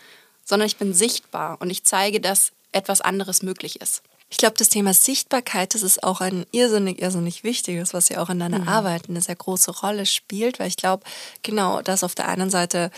[0.45, 4.03] sondern ich bin sichtbar und ich zeige, dass etwas anderes möglich ist.
[4.31, 8.31] Ich glaube, das Thema Sichtbarkeit, das ist auch ein irrsinnig, irrsinnig wichtiges, was ja auch
[8.31, 8.69] in deiner mhm.
[8.69, 11.05] Arbeit eine sehr große Rolle spielt, weil ich glaube,
[11.43, 12.91] genau, dass auf der einen Seite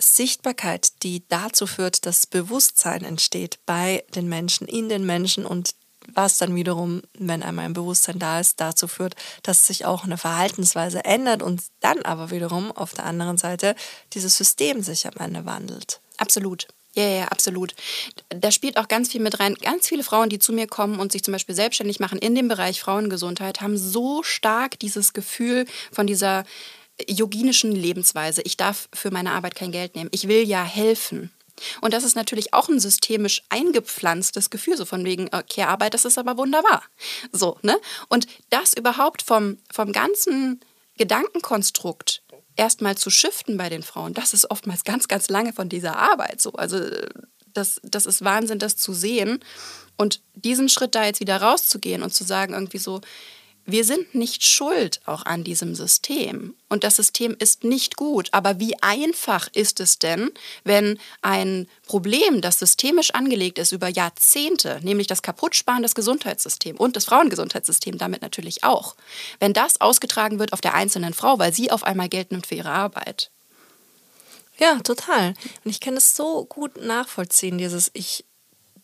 [0.00, 5.74] Sichtbarkeit, die dazu führt, dass Bewusstsein entsteht bei den Menschen, in den Menschen und
[6.12, 10.18] was dann wiederum, wenn einmal ein Bewusstsein da ist, dazu führt, dass sich auch eine
[10.18, 13.74] Verhaltensweise ändert und dann aber wiederum auf der anderen Seite
[14.12, 16.00] dieses System sich am Ende wandelt.
[16.18, 16.68] Absolut.
[16.94, 17.74] Ja, ja, absolut.
[18.28, 19.54] Da spielt auch ganz viel mit rein.
[19.54, 22.46] Ganz viele Frauen, die zu mir kommen und sich zum Beispiel selbstständig machen in dem
[22.46, 26.44] Bereich Frauengesundheit, haben so stark dieses Gefühl von dieser
[27.08, 28.42] yoginischen Lebensweise.
[28.42, 30.10] Ich darf für meine Arbeit kein Geld nehmen.
[30.12, 31.32] Ich will ja helfen.
[31.80, 36.04] Und das ist natürlich auch ein systemisch eingepflanztes Gefühl, so von wegen, okay, Arbeit, das
[36.04, 36.82] ist aber wunderbar.
[37.32, 37.78] So, ne?
[38.08, 40.60] Und das überhaupt vom, vom ganzen
[40.96, 42.22] Gedankenkonstrukt
[42.56, 46.40] erstmal zu shiften bei den Frauen, das ist oftmals ganz, ganz lange von dieser Arbeit
[46.40, 46.52] so.
[46.52, 46.78] Also
[47.52, 49.40] das, das ist Wahnsinn, das zu sehen.
[49.96, 53.00] Und diesen Schritt da jetzt wieder rauszugehen und zu sagen, irgendwie so,
[53.66, 56.54] wir sind nicht schuld auch an diesem System.
[56.68, 58.28] Und das System ist nicht gut.
[58.32, 60.30] Aber wie einfach ist es denn,
[60.64, 66.96] wenn ein Problem, das systemisch angelegt ist über Jahrzehnte, nämlich das Kaputtsparen des Gesundheitssystems und
[66.96, 68.96] des Frauengesundheitssystems damit natürlich auch,
[69.40, 72.56] wenn das ausgetragen wird auf der einzelnen Frau, weil sie auf einmal Geld nimmt für
[72.56, 73.30] ihre Arbeit?
[74.58, 75.34] Ja, total.
[75.64, 78.24] Und ich kann es so gut nachvollziehen, dieses ich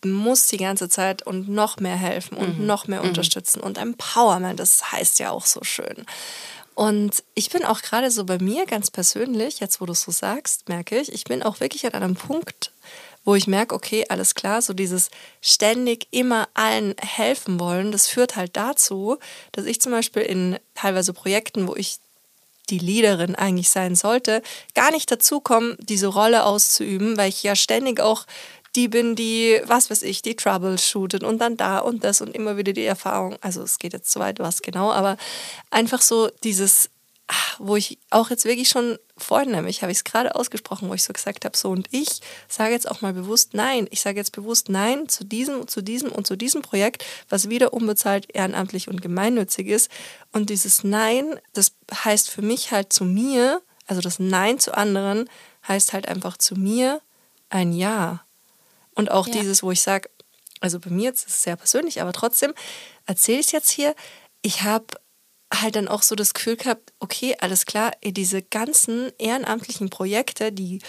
[0.04, 2.66] muss die ganze Zeit und noch mehr helfen und mhm.
[2.66, 3.08] noch mehr mhm.
[3.08, 6.06] unterstützen und Empowerment, das heißt ja auch so schön.
[6.74, 10.12] Und ich bin auch gerade so bei mir ganz persönlich, jetzt wo du es so
[10.12, 12.72] sagst, merke ich, ich bin auch wirklich an einem Punkt,
[13.24, 15.10] wo ich merke, okay, alles klar, so dieses
[15.42, 19.18] ständig immer allen helfen wollen, das führt halt dazu,
[19.52, 21.98] dass ich zum Beispiel in teilweise Projekten, wo ich
[22.70, 24.42] die Leaderin eigentlich sein sollte,
[24.74, 28.26] gar nicht dazu komme, diese Rolle auszuüben, weil ich ja ständig auch
[28.76, 32.56] die bin, die, was weiß ich, die troubleshootet und dann da und das und immer
[32.56, 33.36] wieder die Erfahrung.
[33.40, 35.16] Also es geht jetzt zu weit, was genau, aber
[35.70, 36.90] einfach so dieses,
[37.26, 40.94] ah, wo ich auch jetzt wirklich schon vorhin nämlich, habe ich es gerade ausgesprochen, wo
[40.94, 43.88] ich so gesagt habe, so und ich sage jetzt auch mal bewusst Nein.
[43.90, 47.72] Ich sage jetzt bewusst Nein zu diesem, zu diesem und zu diesem Projekt, was wieder
[47.72, 49.90] unbezahlt, ehrenamtlich und gemeinnützig ist.
[50.32, 55.28] Und dieses Nein, das heißt für mich halt zu mir, also das Nein zu anderen,
[55.66, 57.00] heißt halt einfach zu mir
[57.48, 58.24] ein Ja.
[59.00, 59.32] Und auch ja.
[59.32, 60.10] dieses, wo ich sage,
[60.60, 62.52] also bei mir jetzt ist es sehr persönlich, aber trotzdem
[63.06, 63.94] erzähle ich es jetzt hier.
[64.42, 64.88] Ich habe
[65.52, 70.82] halt dann auch so das Gefühl gehabt, okay, alles klar, diese ganzen ehrenamtlichen Projekte, die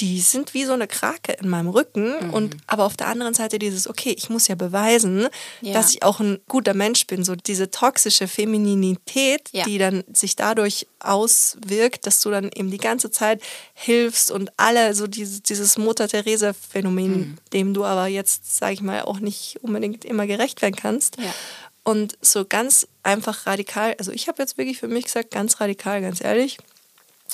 [0.00, 2.34] die sind wie so eine Krake in meinem Rücken mhm.
[2.34, 5.26] und aber auf der anderen Seite dieses okay, ich muss ja beweisen,
[5.60, 5.72] ja.
[5.72, 9.64] dass ich auch ein guter Mensch bin, so diese toxische Femininität, ja.
[9.64, 13.42] die dann sich dadurch auswirkt, dass du dann eben die ganze Zeit
[13.74, 17.38] hilfst und alle so dieses, dieses Mutter Teresa Phänomen, mhm.
[17.52, 21.16] dem du aber jetzt sage ich mal auch nicht unbedingt immer gerecht werden kannst.
[21.18, 21.34] Ja.
[21.82, 26.02] Und so ganz einfach radikal, also ich habe jetzt wirklich für mich gesagt, ganz radikal,
[26.02, 26.58] ganz ehrlich,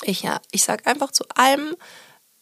[0.03, 1.75] ich ja, ich sage einfach zu allem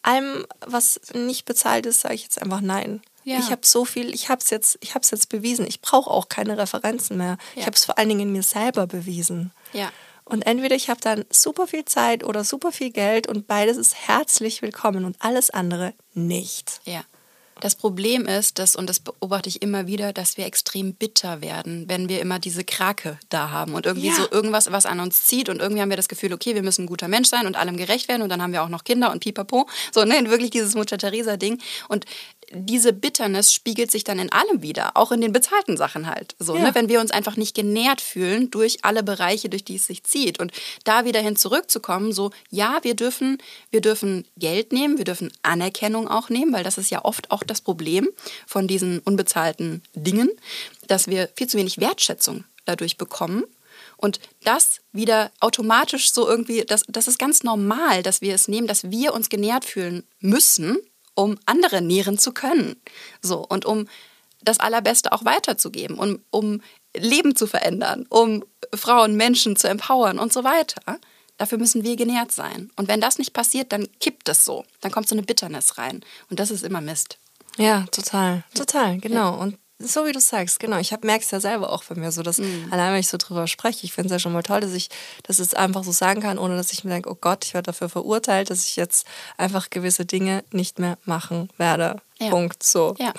[0.04, 3.02] allem, was nicht bezahlt ist, sage ich jetzt einfach nein.
[3.24, 3.40] Ja.
[3.40, 5.66] Ich habe so viel, ich habe es jetzt, ich habe jetzt bewiesen.
[5.66, 7.38] Ich brauche auch keine Referenzen mehr.
[7.56, 7.62] Ja.
[7.62, 9.52] Ich habe es vor allen Dingen in mir selber bewiesen.
[9.72, 9.92] Ja.
[10.26, 13.96] Und entweder ich habe dann super viel Zeit oder super viel Geld und beides ist
[14.08, 16.82] herzlich willkommen und alles andere nicht.
[16.86, 17.04] Ja.
[17.64, 21.86] Das Problem ist, dass, und das beobachte ich immer wieder, dass wir extrem bitter werden,
[21.88, 24.16] wenn wir immer diese Krake da haben und irgendwie ja.
[24.16, 26.84] so irgendwas, was an uns zieht und irgendwie haben wir das Gefühl, okay, wir müssen
[26.84, 29.14] ein guter Mensch sein und allem gerecht werden und dann haben wir auch noch Kinder
[29.14, 29.66] und pipapo.
[29.94, 31.62] So, ne, wirklich dieses Mutter Teresa-Ding.
[31.88, 32.04] Und
[32.52, 36.36] diese Bitterness spiegelt sich dann in allem wieder, auch in den bezahlten Sachen halt.
[36.40, 36.64] So, ja.
[36.64, 36.76] ne?
[36.76, 40.40] Wenn wir uns einfach nicht genährt fühlen durch alle Bereiche, durch die es sich zieht.
[40.40, 40.52] Und
[40.84, 43.38] da wieder hin zurückzukommen, so, ja, wir dürfen,
[43.72, 47.44] wir dürfen Geld nehmen, wir dürfen Anerkennung auch nehmen, weil das ist ja oft auch
[47.44, 48.10] das Problem
[48.48, 50.30] von diesen unbezahlten Dingen,
[50.88, 53.44] dass wir viel zu wenig Wertschätzung dadurch bekommen.
[53.98, 58.68] Und das wieder automatisch so irgendwie, das, das ist ganz normal, dass wir es nehmen,
[58.68, 60.78] dass wir uns genährt fühlen müssen,
[61.16, 62.76] um andere nähren zu können.
[63.22, 63.88] So, und um
[64.42, 66.62] das Allerbeste auch weiterzugeben, um, um
[66.96, 71.00] Leben zu verändern, um Frauen, Menschen zu empowern und so weiter.
[71.38, 72.72] Dafür müssen wir genährt sein.
[72.76, 74.66] Und wenn das nicht passiert, dann kippt es so.
[74.82, 76.02] Dann kommt so eine Bitternis rein.
[76.30, 77.18] Und das ist immer Mist.
[77.58, 78.44] Ja, total.
[78.54, 79.40] Total, genau.
[79.40, 80.78] Und so wie du sagst, genau.
[80.78, 82.68] Ich merke es ja selber auch bei mir so, dass mhm.
[82.72, 84.90] allein wenn ich so drüber spreche, ich finde es ja schon mal toll, dass ich
[85.24, 87.68] das jetzt einfach so sagen kann, ohne dass ich mir denke, oh Gott, ich werde
[87.68, 89.06] dafür verurteilt, dass ich jetzt
[89.38, 92.02] einfach gewisse Dinge nicht mehr machen werde.
[92.24, 92.30] Ja.
[92.30, 92.64] Punkt.
[92.64, 92.96] So.
[93.00, 93.14] Ja.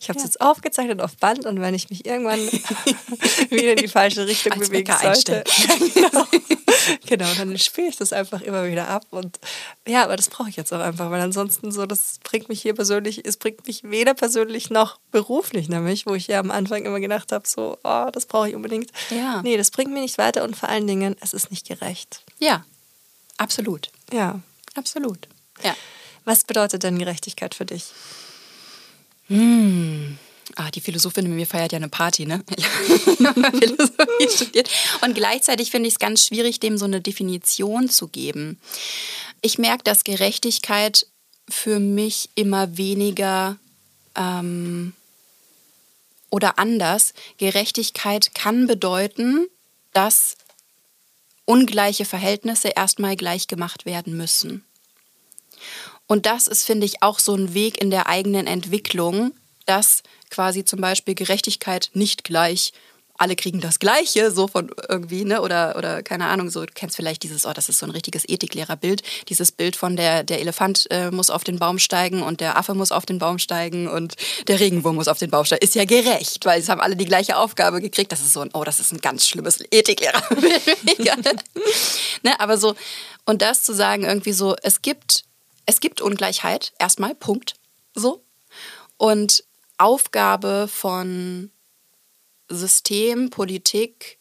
[0.00, 0.28] Ich habe es ja.
[0.28, 2.40] jetzt aufgezeichnet auf Band und wenn ich mich irgendwann
[3.50, 5.44] wieder in die falsche Richtung Als bewegen sollte,
[5.94, 6.26] genau,
[7.06, 9.04] genau, dann spiele ich das einfach immer wieder ab.
[9.10, 9.38] Und
[9.86, 12.74] ja, aber das brauche ich jetzt auch einfach, weil ansonsten so, das bringt mich hier
[12.74, 17.00] persönlich, es bringt mich weder persönlich noch beruflich nämlich, wo ich ja am Anfang immer
[17.00, 18.90] gedacht habe, so, oh, das brauche ich unbedingt.
[19.10, 19.42] Ja.
[19.42, 22.22] Nee, das bringt mich nicht weiter und vor allen Dingen, es ist nicht gerecht.
[22.38, 22.64] Ja,
[23.38, 23.90] absolut.
[24.12, 24.40] Ja.
[24.74, 25.28] Absolut.
[25.62, 25.74] Ja.
[26.24, 27.86] Was bedeutet denn Gerechtigkeit für dich?
[29.30, 30.18] Hm.
[30.56, 32.42] Ah, die Philosophin in mir feiert ja eine Party, ne?
[33.16, 34.68] Philosophie studiert.
[35.00, 38.58] Und gleichzeitig finde ich es ganz schwierig, dem so eine Definition zu geben.
[39.40, 41.06] Ich merke, dass Gerechtigkeit
[41.48, 43.56] für mich immer weniger
[44.16, 44.92] ähm,
[46.30, 47.14] oder anders.
[47.38, 49.46] Gerechtigkeit kann bedeuten,
[49.92, 50.36] dass
[51.44, 54.64] ungleiche Verhältnisse erstmal gleich gemacht werden müssen.
[56.10, 59.30] Und das ist, finde ich, auch so ein Weg in der eigenen Entwicklung,
[59.64, 62.72] dass quasi zum Beispiel Gerechtigkeit nicht gleich
[63.16, 65.40] alle kriegen das Gleiche, so von irgendwie, ne?
[65.40, 68.28] Oder, oder keine Ahnung, so, du kennst vielleicht dieses, oh, das ist so ein richtiges
[68.28, 72.58] Ethiklehrerbild, dieses Bild von der, der Elefant äh, muss auf den Baum steigen und der
[72.58, 74.16] Affe muss auf den Baum steigen und
[74.48, 75.62] der Regenwurm muss auf den Baum steigen.
[75.62, 78.10] Ist ja gerecht, weil es haben alle die gleiche Aufgabe gekriegt.
[78.10, 80.98] Das ist so ein, oh, das ist ein ganz schlimmes Ethiklehrerbild.
[82.24, 82.40] ne?
[82.40, 82.74] Aber so,
[83.26, 85.22] und das zu sagen, irgendwie so, es gibt,
[85.70, 87.54] es gibt Ungleichheit, erstmal, Punkt.
[87.94, 88.24] So.
[88.96, 89.44] Und
[89.78, 91.52] Aufgabe von
[92.48, 94.18] System, Politik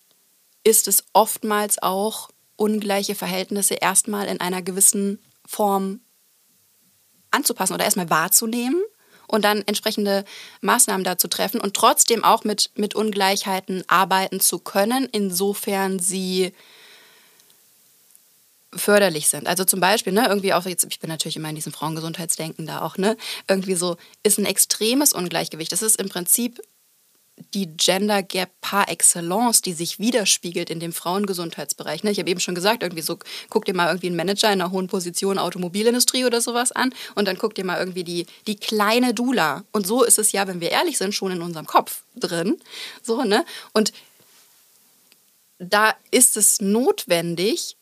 [0.63, 6.01] ist es oftmals auch, ungleiche Verhältnisse erstmal in einer gewissen Form
[7.31, 8.81] anzupassen oder erstmal wahrzunehmen
[9.27, 10.25] und dann entsprechende
[10.61, 16.53] Maßnahmen dazu treffen und trotzdem auch mit, mit Ungleichheiten arbeiten zu können, insofern sie
[18.73, 19.47] förderlich sind.
[19.47, 22.81] Also zum Beispiel, ne, irgendwie auch jetzt, ich bin natürlich immer in diesem Frauengesundheitsdenken da
[22.81, 25.71] auch, ne, irgendwie so ist ein extremes Ungleichgewicht.
[25.71, 26.61] Das ist im Prinzip
[27.53, 32.03] die Gender Gap par excellence, die sich widerspiegelt in dem Frauengesundheitsbereich.
[32.03, 32.11] Ne?
[32.11, 33.17] Ich habe eben schon gesagt, irgendwie so,
[33.49, 37.27] guck dir mal irgendwie einen Manager in einer hohen Position Automobilindustrie oder sowas an und
[37.27, 39.63] dann guck dir mal irgendwie die, die kleine Dula.
[39.71, 42.59] Und so ist es ja, wenn wir ehrlich sind, schon in unserem Kopf drin.
[43.01, 43.45] So, ne?
[43.73, 43.93] Und
[45.59, 47.75] da ist es notwendig,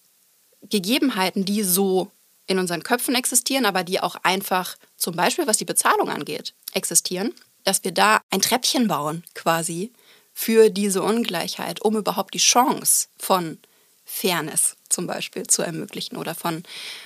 [0.61, 2.11] Gegebenheiten, die so
[2.47, 7.33] in unseren Köpfen existieren, aber die auch einfach zum Beispiel, was die Bezahlung angeht, existieren,
[7.63, 9.91] dass wir da ein Treppchen bauen quasi
[10.33, 13.57] für diese Ungleichheit, um überhaupt die Chance von
[14.05, 16.63] Fairness zum Beispiel zu ermöglichen oder von,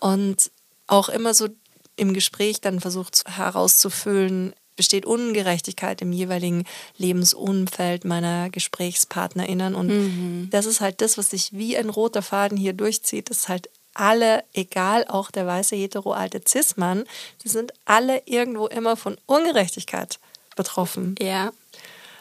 [0.00, 0.50] Und
[0.86, 1.48] auch immer so
[1.96, 6.64] im Gespräch dann versucht herauszufüllen, besteht Ungerechtigkeit im jeweiligen
[6.96, 9.74] Lebensumfeld meiner GesprächspartnerInnen.
[9.74, 10.48] Und mhm.
[10.50, 13.28] das ist halt das, was sich wie ein roter Faden hier durchzieht.
[13.28, 17.04] Das ist halt alle, egal auch der weiße hetero alte Cis-Mann,
[17.44, 20.18] die sind alle irgendwo immer von Ungerechtigkeit
[20.56, 21.14] betroffen.
[21.20, 21.52] Ja.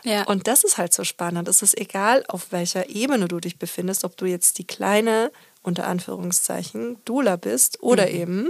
[0.04, 0.24] Ja.
[0.24, 1.48] Und das ist halt so spannend.
[1.48, 5.32] Es ist egal, auf welcher Ebene du dich befindest, ob du jetzt die kleine,
[5.64, 8.16] unter Anführungszeichen, Dula bist oder mhm.
[8.16, 8.50] eben,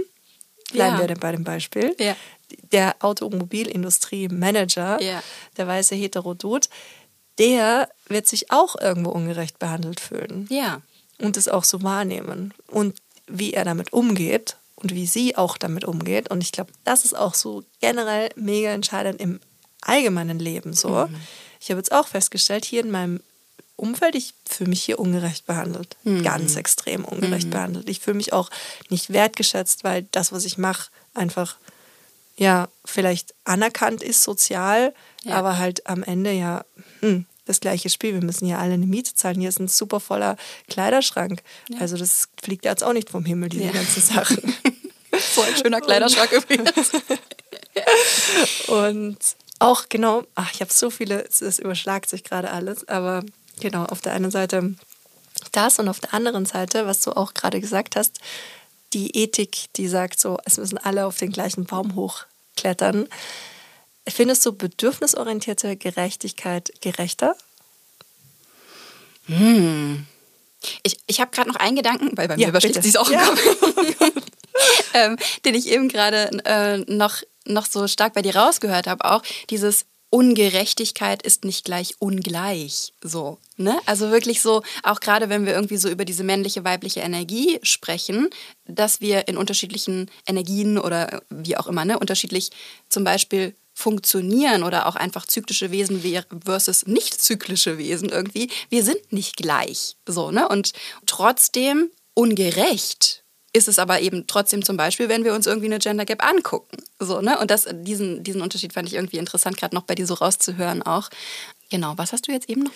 [0.72, 1.08] bleiben ja.
[1.08, 2.14] wir bei dem Beispiel, ja.
[2.72, 5.22] der Automobilindustrie-Manager, ja.
[5.56, 6.68] der weiße hetero-Dude,
[7.38, 10.46] der wird sich auch irgendwo ungerecht behandelt fühlen.
[10.50, 10.82] Ja.
[11.20, 12.54] Und es auch so wahrnehmen.
[12.68, 12.94] Und
[13.28, 16.30] wie er damit umgeht und wie sie auch damit umgeht.
[16.30, 19.40] Und ich glaube, das ist auch so generell mega entscheidend im
[19.82, 21.06] allgemeinen Leben so.
[21.06, 21.16] Mhm.
[21.60, 23.20] Ich habe jetzt auch festgestellt, hier in meinem
[23.76, 25.96] Umfeld, ich fühle mich hier ungerecht behandelt.
[26.04, 26.22] Mhm.
[26.22, 27.50] Ganz extrem ungerecht mhm.
[27.50, 27.88] behandelt.
[27.88, 28.50] Ich fühle mich auch
[28.88, 31.56] nicht wertgeschätzt, weil das, was ich mache, einfach
[32.36, 35.34] ja vielleicht anerkannt ist sozial, ja.
[35.34, 36.64] aber halt am Ende ja
[37.00, 38.14] hm, das gleiche Spiel.
[38.14, 39.40] Wir müssen ja alle eine Miete zahlen.
[39.40, 40.36] Hier ist ein super voller
[40.68, 41.42] Kleiderschrank.
[41.70, 41.80] Ja.
[41.80, 43.72] Also das fliegt jetzt auch nicht vom Himmel, diese ja.
[43.72, 44.36] ganzen Sachen.
[45.34, 46.90] so ein schöner Kleiderschrank übrigens.
[48.68, 49.18] Und
[49.58, 53.24] auch genau, ach, ich habe so viele, es überschlagt sich gerade alles, aber
[53.60, 54.74] genau, auf der einen Seite
[55.52, 58.18] das und auf der anderen Seite, was du auch gerade gesagt hast,
[58.92, 63.08] die Ethik, die sagt so, es müssen alle auf den gleichen Baum hochklettern.
[64.08, 67.36] Findest du bedürfnisorientierte Gerechtigkeit gerechter?
[69.26, 70.06] Hm.
[70.82, 73.22] Ich, ich habe gerade noch einen Gedanken, weil bei mir ja, überschlägt sich auch ja.
[74.94, 79.22] ähm, den ich eben gerade äh, noch, noch so stark bei dir rausgehört habe, auch
[79.50, 82.94] dieses Ungerechtigkeit ist nicht gleich ungleich.
[83.02, 83.78] So, ne?
[83.84, 88.30] Also wirklich so, auch gerade wenn wir irgendwie so über diese männliche, weibliche Energie sprechen,
[88.64, 92.50] dass wir in unterschiedlichen Energien oder wie auch immer, ne, unterschiedlich
[92.88, 96.02] zum Beispiel funktionieren oder auch einfach zyklische Wesen
[96.44, 99.96] versus nicht zyklische Wesen irgendwie, wir sind nicht gleich.
[100.04, 100.48] So, ne?
[100.48, 100.72] Und
[101.06, 106.04] trotzdem ungerecht ist es aber eben trotzdem zum Beispiel, wenn wir uns irgendwie eine Gender
[106.04, 106.76] Gap angucken.
[106.98, 107.38] So, ne?
[107.38, 110.82] Und das, diesen, diesen Unterschied fand ich irgendwie interessant, gerade noch bei dir so rauszuhören
[110.82, 111.08] auch.
[111.70, 112.72] Genau, was hast du jetzt eben noch?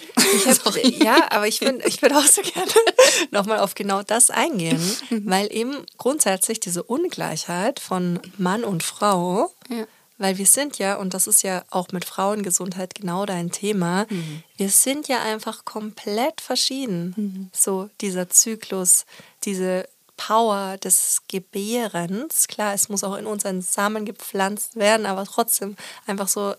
[0.65, 2.71] Hab, ja, aber ich würde ich würd auch so gerne
[3.33, 5.23] nochmal auf genau das eingehen, mhm.
[5.29, 9.87] weil eben grundsätzlich diese Ungleichheit von Mann und Frau, ja.
[10.19, 14.43] Weil wir sind ja, und das ist ja auch mit Frauengesundheit genau dein Thema, mhm.
[14.57, 17.15] wir sind ja einfach komplett verschieden.
[17.17, 17.51] Mhm.
[17.53, 19.05] So dieser Zyklus,
[19.45, 22.47] diese Power des Gebärens.
[22.47, 26.55] Klar, es muss auch in unseren Samen gepflanzt werden, aber trotzdem einfach so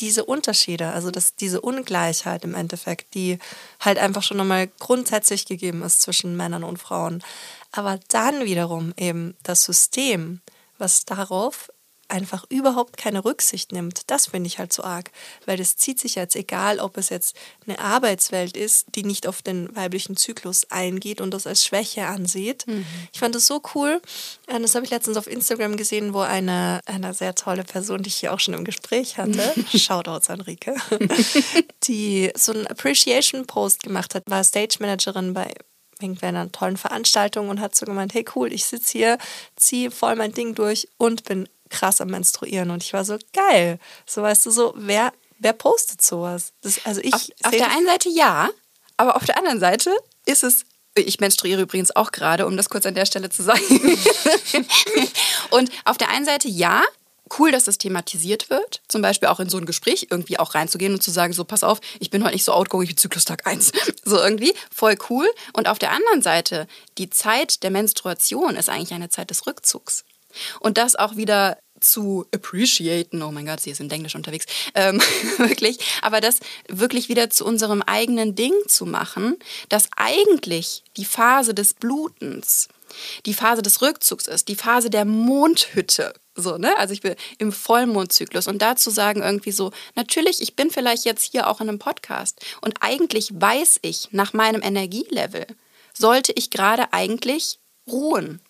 [0.00, 3.38] diese Unterschiede, also dass diese Ungleichheit im Endeffekt, die
[3.78, 7.22] halt einfach schon nochmal grundsätzlich gegeben ist zwischen Männern und Frauen.
[7.70, 10.40] Aber dann wiederum eben das System,
[10.78, 11.70] was darauf
[12.12, 14.02] einfach überhaupt keine Rücksicht nimmt.
[14.10, 15.10] Das finde ich halt so arg,
[15.46, 17.34] weil das zieht sich jetzt, egal ob es jetzt
[17.66, 22.66] eine Arbeitswelt ist, die nicht auf den weiblichen Zyklus eingeht und das als Schwäche ansieht.
[22.66, 22.84] Mhm.
[23.12, 24.00] Ich fand das so cool.
[24.46, 28.08] Äh, das habe ich letztens auf Instagram gesehen, wo eine, eine sehr tolle Person, die
[28.08, 30.74] ich hier auch schon im Gespräch hatte, Shoutouts an Rike,
[31.84, 35.52] die so einen Appreciation-Post gemacht hat, war Stage Managerin bei
[36.02, 39.18] irgendeiner tollen Veranstaltung und hat so gemeint, hey cool, ich sitze hier,
[39.56, 42.70] ziehe voll mein Ding durch und bin krass am Menstruieren.
[42.70, 43.78] Und ich war so, geil.
[44.06, 46.52] So weißt du, so, wer, wer postet sowas?
[46.62, 48.50] Das, also ich auf, auf der einen Seite ja,
[48.96, 49.90] aber auf der anderen Seite
[50.26, 50.64] ist es
[50.94, 53.62] ich menstruiere übrigens auch gerade, um das kurz an der Stelle zu sagen.
[55.50, 56.82] und auf der einen Seite ja,
[57.38, 58.82] cool, dass das thematisiert wird.
[58.88, 61.64] Zum Beispiel auch in so ein Gespräch irgendwie auch reinzugehen und zu sagen, so pass
[61.64, 63.72] auf, ich bin heute nicht so outgoing wie Zyklustag 1.
[64.04, 65.28] So irgendwie, voll cool.
[65.52, 66.66] Und auf der anderen Seite,
[66.98, 70.04] die Zeit der Menstruation ist eigentlich eine Zeit des Rückzugs.
[70.60, 75.00] Und das auch wieder zu appreciaten, oh mein Gott, sie ist in Englisch unterwegs, ähm,
[75.36, 79.36] wirklich, aber das wirklich wieder zu unserem eigenen Ding zu machen,
[79.68, 82.68] dass eigentlich die Phase des Blutens,
[83.26, 86.76] die Phase des Rückzugs ist, die Phase der Mondhütte, so, ne?
[86.78, 88.48] Also ich bin im Vollmondzyklus.
[88.48, 92.40] Und dazu sagen irgendwie so, natürlich, ich bin vielleicht jetzt hier auch in einem Podcast.
[92.62, 95.46] Und eigentlich weiß ich, nach meinem Energielevel
[95.92, 98.40] sollte ich gerade eigentlich ruhen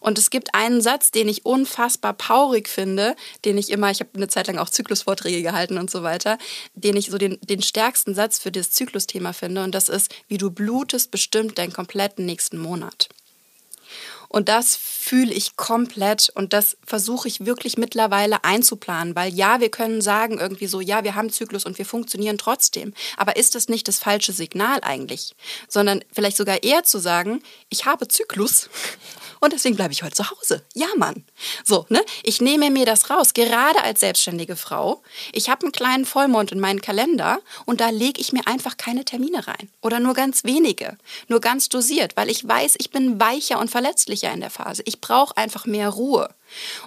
[0.00, 4.10] und es gibt einen Satz, den ich unfassbar paurig finde, den ich immer, ich habe
[4.14, 6.38] eine Zeit lang auch Zyklusvorträge gehalten und so weiter,
[6.74, 9.64] den ich so den, den stärksten Satz für das Zyklusthema finde.
[9.64, 13.08] Und das ist, wie du blutest, bestimmt deinen kompletten nächsten Monat.
[14.34, 19.70] Und das fühle ich komplett und das versuche ich wirklich mittlerweile einzuplanen, weil ja, wir
[19.70, 22.94] können sagen irgendwie so, ja, wir haben Zyklus und wir funktionieren trotzdem.
[23.16, 25.36] Aber ist das nicht das falsche Signal eigentlich?
[25.68, 28.68] Sondern vielleicht sogar eher zu sagen, ich habe Zyklus
[29.44, 30.62] und deswegen bleibe ich heute zu Hause.
[30.74, 31.24] Ja, Mann.
[31.64, 32.02] So, ne?
[32.22, 35.02] Ich nehme mir das raus, gerade als selbstständige Frau.
[35.32, 39.04] Ich habe einen kleinen Vollmond in meinen Kalender und da lege ich mir einfach keine
[39.04, 39.70] Termine rein.
[39.82, 40.96] Oder nur ganz wenige.
[41.28, 44.82] Nur ganz dosiert, weil ich weiß, ich bin weicher und verletzlicher in der Phase.
[44.86, 46.30] Ich brauche einfach mehr Ruhe.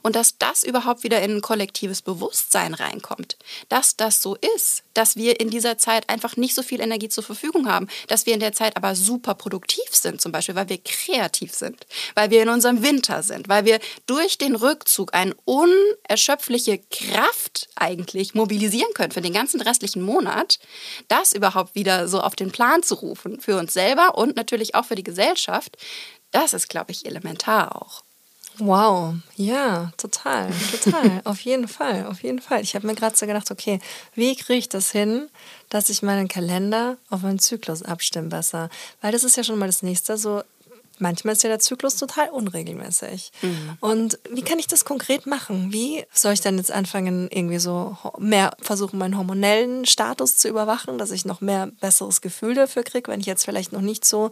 [0.03, 3.37] Und dass das überhaupt wieder in ein kollektives Bewusstsein reinkommt,
[3.69, 7.23] dass das so ist, dass wir in dieser Zeit einfach nicht so viel Energie zur
[7.23, 10.79] Verfügung haben, dass wir in der Zeit aber super produktiv sind, zum Beispiel, weil wir
[10.79, 16.79] kreativ sind, weil wir in unserem Winter sind, weil wir durch den Rückzug eine unerschöpfliche
[16.89, 20.59] Kraft eigentlich mobilisieren können für den ganzen restlichen Monat,
[21.07, 24.85] das überhaupt wieder so auf den Plan zu rufen, für uns selber und natürlich auch
[24.85, 25.77] für die Gesellschaft,
[26.31, 28.06] das ist, glaube ich, elementar auch.
[28.59, 32.61] Wow, ja, total, total, auf jeden Fall, auf jeden Fall.
[32.61, 33.79] Ich habe mir gerade so gedacht, okay,
[34.15, 35.29] wie kriege ich das hin,
[35.69, 38.69] dass ich meinen Kalender auf meinen Zyklus abstimme besser?
[39.01, 40.41] Weil das ist ja schon mal das Nächste, so
[40.99, 43.31] manchmal ist ja der Zyklus total unregelmäßig.
[43.41, 43.77] Mhm.
[43.79, 45.71] Und wie kann ich das konkret machen?
[45.71, 50.97] Wie soll ich dann jetzt anfangen, irgendwie so mehr versuchen, meinen hormonellen Status zu überwachen,
[50.97, 54.31] dass ich noch mehr besseres Gefühl dafür kriege, wenn ich jetzt vielleicht noch nicht so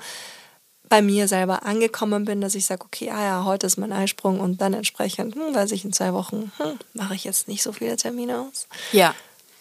[0.90, 4.40] bei mir selber angekommen bin, dass ich sage, okay, ah ja, heute ist mein Eisprung
[4.40, 7.72] und dann entsprechend, hm, weiß ich, in zwei Wochen hm, mache ich jetzt nicht so
[7.72, 8.68] viele Termine aus.
[8.92, 9.16] Ja.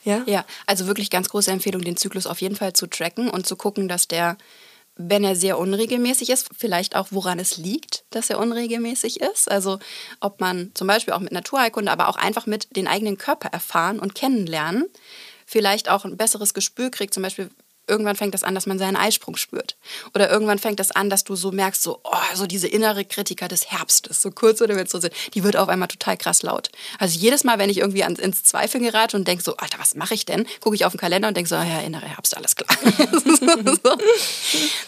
[0.05, 0.23] Ja?
[0.27, 3.57] Ja, also wirklich ganz große Empfehlung, den Zyklus auf jeden Fall zu tracken und zu
[3.57, 4.37] gucken, dass der,
[4.97, 9.51] wenn er sehr unregelmäßig ist, vielleicht auch woran es liegt, dass er unregelmäßig ist.
[9.51, 9.79] Also
[10.21, 13.99] ob man zum Beispiel auch mit Naturheilkunde, aber auch einfach mit den eigenen Körper erfahren
[13.99, 14.85] und kennenlernen,
[15.47, 17.49] vielleicht auch ein besseres Gespür kriegt, zum Beispiel
[17.87, 19.77] irgendwann fängt das an, dass man seinen Eisprung spürt.
[20.15, 23.49] Oder irgendwann fängt das an, dass du so merkst, so, oh, so diese innere Kritiker
[23.49, 26.71] des Herbstes, so kurz oder wenn so sind, die wird auf einmal total krass laut.
[26.99, 29.95] Also jedes Mal, wenn ich irgendwie ans, ins Zweifeln gerate und denke so, Alter, was
[29.95, 30.47] mache ich denn?
[30.61, 32.77] Gucke ich auf den Kalender und denke so, ja, innere Herbst, alles klar.
[33.83, 33.99] so.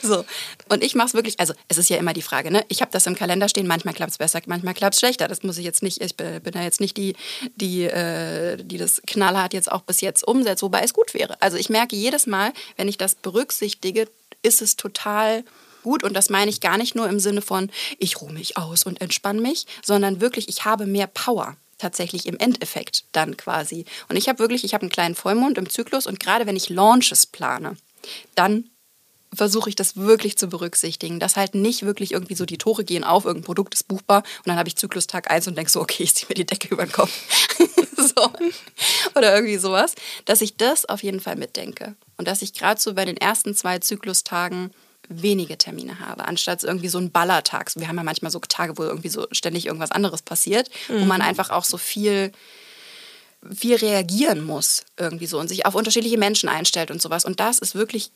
[0.03, 0.25] so.
[0.69, 2.65] Und ich mache es wirklich, also es ist ja immer die Frage, ne?
[2.69, 5.29] Ich habe das im Kalender stehen, manchmal klappt es besser, manchmal klappt es schlechter.
[5.29, 7.15] Das muss ich jetzt nicht, ich bin da jetzt nicht die,
[7.57, 11.41] die, äh, die das knallhart jetzt auch bis jetzt umsetzt, wobei es gut wäre.
[11.43, 14.09] Also ich merke jedes Mal, wenn wenn ich das berücksichtige,
[14.43, 15.43] ist es total
[15.83, 16.05] gut.
[16.05, 19.01] Und das meine ich gar nicht nur im Sinne von, ich ruhe mich aus und
[19.01, 23.87] entspanne mich, sondern wirklich, ich habe mehr Power tatsächlich im Endeffekt dann quasi.
[24.09, 26.69] Und ich habe wirklich, ich habe einen kleinen Vollmond im Zyklus und gerade wenn ich
[26.69, 27.77] Launches plane,
[28.37, 28.71] dann
[29.33, 33.05] versuche ich das wirklich zu berücksichtigen, dass halt nicht wirklich irgendwie so die Tore gehen
[33.05, 36.05] auf, irgendein Produkt ist buchbar und dann habe ich Zyklustag 1 und denke so, okay,
[36.05, 37.11] ich ziehe mir die Decke über den Kopf.
[37.97, 38.31] so.
[39.15, 42.95] Oder irgendwie sowas, dass ich das auf jeden Fall mitdenke und dass ich gerade so
[42.95, 44.71] bei den ersten zwei Zyklustagen
[45.09, 47.71] wenige Termine habe, anstatt irgendwie so ein Ballertag.
[47.77, 51.01] Wir haben ja manchmal so Tage, wo irgendwie so ständig irgendwas anderes passiert, mhm.
[51.01, 52.33] wo man einfach auch so viel
[53.55, 57.25] viel reagieren muss irgendwie so und sich auf unterschiedliche Menschen einstellt und sowas.
[57.25, 58.11] Und das ist wirklich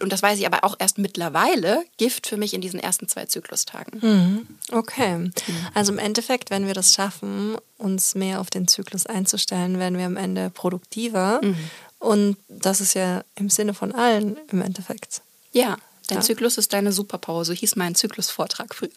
[0.00, 3.26] und das weiß ich aber auch erst mittlerweile, Gift für mich in diesen ersten zwei
[3.26, 4.00] Zyklustagen.
[4.00, 4.46] Mhm.
[4.72, 5.16] Okay.
[5.16, 5.32] Mhm.
[5.74, 10.06] Also im Endeffekt, wenn wir das schaffen, uns mehr auf den Zyklus einzustellen, werden wir
[10.06, 11.40] am Ende produktiver.
[11.42, 11.56] Mhm.
[11.98, 15.22] Und das ist ja im Sinne von allen im Endeffekt.
[15.52, 15.76] Ja,
[16.08, 16.24] dein ja.
[16.24, 17.44] Zyklus ist deine Superpower.
[17.44, 18.90] So hieß mein Zyklusvortrag früher.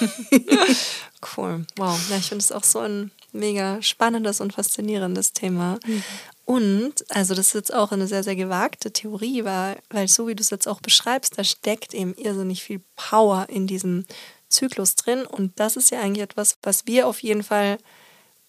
[1.36, 1.66] cool.
[1.76, 1.98] Wow.
[2.10, 5.78] Ja, ich finde es auch so ein mega spannendes und faszinierendes Thema.
[5.86, 6.04] Mhm.
[6.44, 10.34] Und, also das ist jetzt auch eine sehr, sehr gewagte Theorie, weil, weil so wie
[10.34, 14.04] du es jetzt auch beschreibst, da steckt eben irrsinnig viel Power in diesem
[14.48, 15.24] Zyklus drin.
[15.24, 17.78] Und das ist ja eigentlich etwas, was wir auf jeden Fall,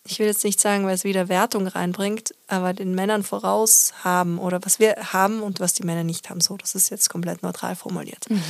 [0.03, 4.39] ich will jetzt nicht sagen, weil es wieder Wertung reinbringt, aber den Männern voraus haben
[4.39, 6.41] oder was wir haben und was die Männer nicht haben.
[6.41, 8.27] So, das ist jetzt komplett neutral formuliert.
[8.29, 8.43] Mhm.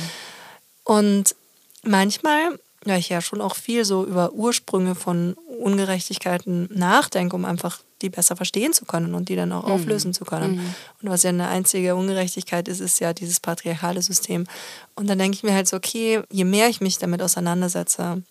[0.84, 1.36] Und
[1.82, 7.80] manchmal ja, ich ja schon auch viel so über Ursprünge von Ungerechtigkeiten nachdenke, um einfach
[8.00, 9.72] die besser verstehen zu können und die dann auch mhm.
[9.72, 10.56] auflösen zu können.
[10.56, 10.74] Mhm.
[11.00, 14.46] Und was ja eine einzige Ungerechtigkeit ist, ist ja dieses patriarchale System.
[14.96, 18.22] Und dann denke ich mir halt so, okay, je mehr ich mich damit auseinandersetze,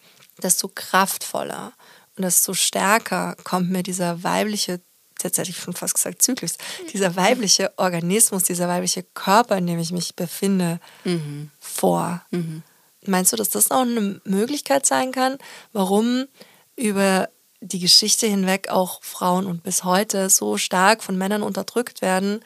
[0.44, 1.72] desto kraftvoller
[2.18, 4.82] und desto stärker kommt mir dieser weibliche
[5.24, 6.58] jetzt hätte ich schon fast gesagt Zyklus,
[6.94, 11.52] dieser weibliche Organismus, dieser weibliche Körper, in dem ich mich befinde, mhm.
[11.60, 12.26] vor.
[12.32, 12.64] Mhm.
[13.06, 15.38] Meinst du, dass das auch eine Möglichkeit sein kann,
[15.74, 16.28] warum
[16.76, 17.30] über
[17.62, 22.44] die Geschichte hinweg auch Frauen und bis heute so stark von Männern unterdrückt werden,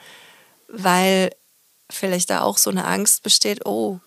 [0.68, 1.30] weil
[1.90, 4.00] vielleicht da auch so eine Angst besteht, oh,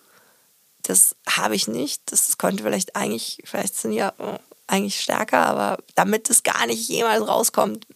[0.82, 5.78] das habe ich nicht, das könnte vielleicht eigentlich, vielleicht sind ja äh, eigentlich stärker, aber
[5.94, 7.86] damit es gar nicht jemals rauskommt,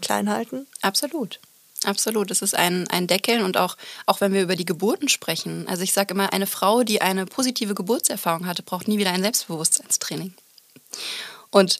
[0.00, 0.66] klein halten?
[0.82, 1.40] Absolut.
[1.84, 3.76] Absolut, es ist ein, ein Deckeln und auch,
[4.06, 5.68] auch wenn wir über die Geburten sprechen.
[5.68, 9.22] Also ich sage immer, eine Frau, die eine positive Geburtserfahrung hatte, braucht nie wieder ein
[9.22, 10.34] Selbstbewusstseinstraining.
[11.50, 11.78] Und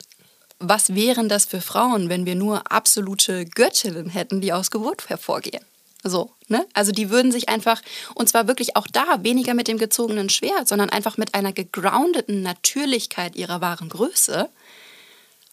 [0.59, 5.65] was wären das für Frauen, wenn wir nur absolute Göttinnen hätten, die aus Geburt hervorgehen?
[6.03, 6.67] So, ne?
[6.75, 7.81] Also die würden sich einfach,
[8.15, 12.43] und zwar wirklich auch da, weniger mit dem gezogenen Schwert, sondern einfach mit einer gegroundeten
[12.43, 14.51] Natürlichkeit ihrer wahren Größe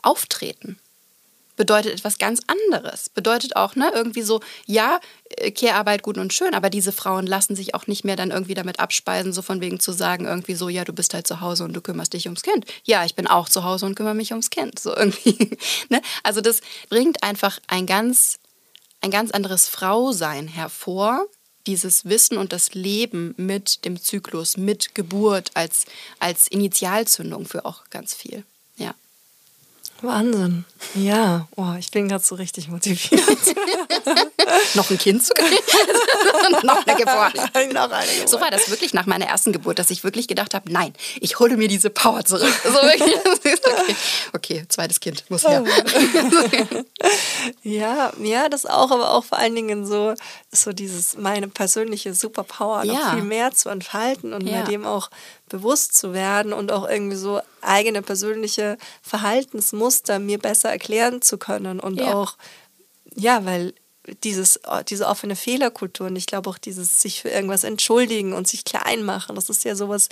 [0.02, 0.78] auftreten
[1.62, 3.10] bedeutet etwas ganz anderes.
[3.10, 5.00] Bedeutet auch, ne, irgendwie so, ja,
[5.38, 8.56] äh, Kehrarbeit gut und schön, aber diese Frauen lassen sich auch nicht mehr dann irgendwie
[8.56, 11.64] damit abspeisen, so von wegen zu sagen, irgendwie so, ja, du bist halt zu Hause
[11.64, 12.66] und du kümmerst dich ums Kind.
[12.84, 14.80] Ja, ich bin auch zu Hause und kümmere mich ums Kind.
[14.80, 15.56] So irgendwie.
[15.90, 16.02] ne?
[16.24, 18.40] Also das bringt einfach ein ganz,
[19.02, 21.28] ein ganz anderes Frausein hervor,
[21.68, 25.86] dieses Wissen und das Leben mit dem Zyklus, mit Geburt als,
[26.18, 28.46] als Initialzündung für auch ganz viel.
[30.02, 30.66] Wahnsinn.
[30.96, 33.22] Ja, oh, ich bin gerade so richtig motiviert.
[34.76, 35.56] noch ein Kind zu kriegen?
[36.64, 37.36] noch eine Geburt.
[37.74, 38.30] noch eine Geburt.
[38.30, 41.40] So war das wirklich nach meiner ersten Geburt, dass ich wirklich gedacht habe, nein, ich
[41.40, 42.54] hole mir diese Power zurück.
[42.64, 43.96] So wirklich, okay.
[44.34, 45.64] okay, zweites Kind muss her.
[47.64, 50.16] ja, ja, das auch, aber auch vor allen Dingen so,
[50.52, 53.12] so dieses meine persönliche Superpower noch ja.
[53.14, 54.64] viel mehr zu entfalten und ja.
[54.64, 55.10] dem auch
[55.52, 61.82] bewusst zu werden und auch irgendwie so eigene persönliche Verhaltensmuster mir besser erklären zu können
[61.82, 62.14] und ja.
[62.14, 62.38] auch,
[63.14, 63.74] ja, weil
[64.24, 68.64] dieses, diese offene Fehlerkultur und ich glaube auch dieses sich für irgendwas entschuldigen und sich
[68.64, 70.08] klein machen, das ist ja sowas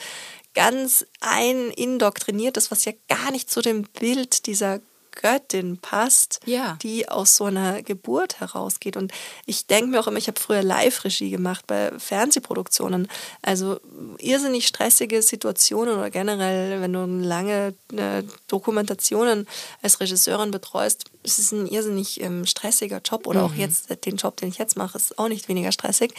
[0.53, 4.81] ganz ein indoktriniertes, was ja gar nicht zu dem Bild dieser
[5.21, 6.77] Göttin passt, ja.
[6.81, 8.95] die aus so einer Geburt herausgeht.
[8.95, 9.11] Und
[9.45, 13.09] ich denke mir auch immer, ich habe früher Live-Regie gemacht bei Fernsehproduktionen.
[13.41, 13.81] Also
[14.17, 19.45] irrsinnig stressige Situationen oder generell, wenn du lange äh, Dokumentationen
[19.81, 23.27] als Regisseurin betreust, ist es ein irrsinnig ähm, stressiger Job.
[23.27, 23.45] Oder mhm.
[23.45, 26.13] auch jetzt, den Job, den ich jetzt mache, ist auch nicht weniger stressig.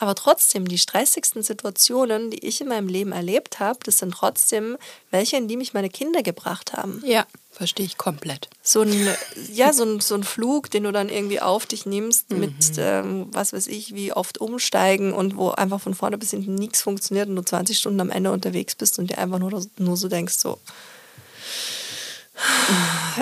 [0.00, 4.76] Aber trotzdem, die stressigsten Situationen, die ich in meinem Leben erlebt habe, das sind trotzdem
[5.10, 7.02] welche, in die mich meine Kinder gebracht haben.
[7.06, 7.26] Ja.
[7.52, 8.48] Verstehe ich komplett.
[8.62, 9.08] So ein,
[9.52, 12.40] ja, so ein, so ein Flug, den du dann irgendwie auf dich nimmst, mhm.
[12.40, 16.54] mit, ähm, was weiß ich, wie oft umsteigen und wo einfach von vorne bis hinten
[16.54, 19.96] nichts funktioniert und du 20 Stunden am Ende unterwegs bist und dir einfach nur, nur
[19.96, 20.58] so denkst, so,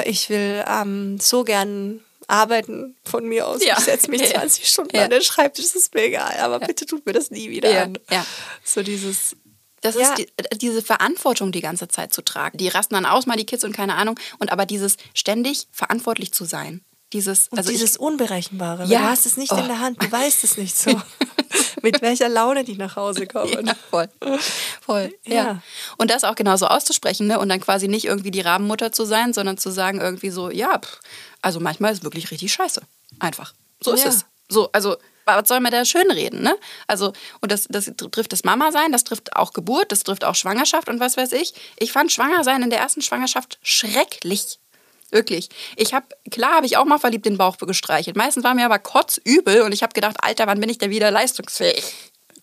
[0.05, 3.65] ich will ähm, so gern arbeiten von mir aus.
[3.65, 3.77] Ja.
[3.79, 4.69] Ich setze mich 20 ja.
[4.69, 5.05] Stunden ja.
[5.05, 7.99] an den Schreibtisch, das ist mir egal, aber bitte tut mir das nie wieder an.
[8.63, 9.35] So dieses,
[9.81, 10.11] Das ja.
[10.11, 12.59] ist die, äh, diese Verantwortung die ganze Zeit zu tragen.
[12.59, 14.19] Die rasten dann aus, mal die Kids und keine Ahnung.
[14.39, 16.83] Und aber dieses ständig verantwortlich zu sein.
[17.13, 18.85] Dieses, und also dieses ich, Unberechenbare.
[18.85, 19.01] Ja.
[19.01, 19.57] Du hast es nicht oh.
[19.57, 20.91] in der Hand, du weißt es nicht so.
[21.83, 23.67] Mit welcher Laune die nach Hause kommen.
[23.67, 24.09] Ja, voll.
[24.81, 25.15] Voll.
[25.25, 25.35] Ja.
[25.35, 25.63] ja.
[25.97, 27.39] Und das auch genauso auszusprechen, ne?
[27.39, 30.79] Und dann quasi nicht irgendwie die Rabenmutter zu sein, sondern zu sagen irgendwie so, ja,
[30.79, 31.01] pff,
[31.41, 32.83] also manchmal ist wirklich richtig scheiße.
[33.21, 33.55] Einfach.
[33.81, 34.25] So ist es.
[34.49, 34.97] So, also
[35.37, 36.57] was soll man da schön reden, ne?
[36.87, 40.35] Also, und das, das trifft das Mama sein, das trifft auch Geburt, das trifft auch
[40.35, 41.55] Schwangerschaft und was weiß ich.
[41.79, 44.59] Ich fand Schwanger sein in der ersten Schwangerschaft schrecklich.
[45.11, 45.49] Wirklich.
[45.77, 48.17] Ich habe, klar habe ich auch mal verliebt den Bauch gestreichelt.
[48.17, 51.11] Meistens war mir aber kotzübel und ich habe gedacht, Alter, wann bin ich denn wieder
[51.11, 51.83] leistungsfähig?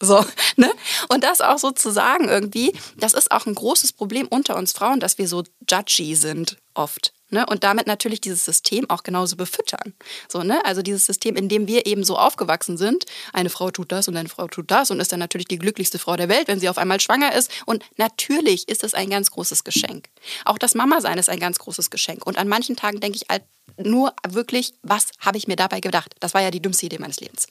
[0.02, 0.26] So,
[0.56, 0.72] ne?
[1.10, 4.74] Und das auch so zu sagen irgendwie, das ist auch ein großes Problem unter uns
[4.74, 7.14] Frauen, dass wir so judgy sind oft.
[7.32, 7.46] Ne?
[7.48, 9.94] Und damit natürlich dieses System auch genauso befüttern.
[10.30, 10.64] So, ne?
[10.64, 14.16] Also dieses System, in dem wir eben so aufgewachsen sind, eine Frau tut das und
[14.16, 16.70] eine Frau tut das und ist dann natürlich die glücklichste Frau der Welt, wenn sie
[16.70, 17.50] auf einmal schwanger ist.
[17.66, 20.10] Und natürlich ist es ein ganz großes Geschenk.
[20.46, 22.26] Auch das Mama-Sein ist ein ganz großes Geschenk.
[22.28, 23.44] Und an manchen Tagen denke ich halt
[23.78, 26.14] nur wirklich, was habe ich mir dabei gedacht?
[26.20, 27.48] Das war ja die dümmste Idee meines Lebens.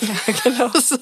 [0.00, 0.68] Ja, genau.
[0.80, 0.98] so.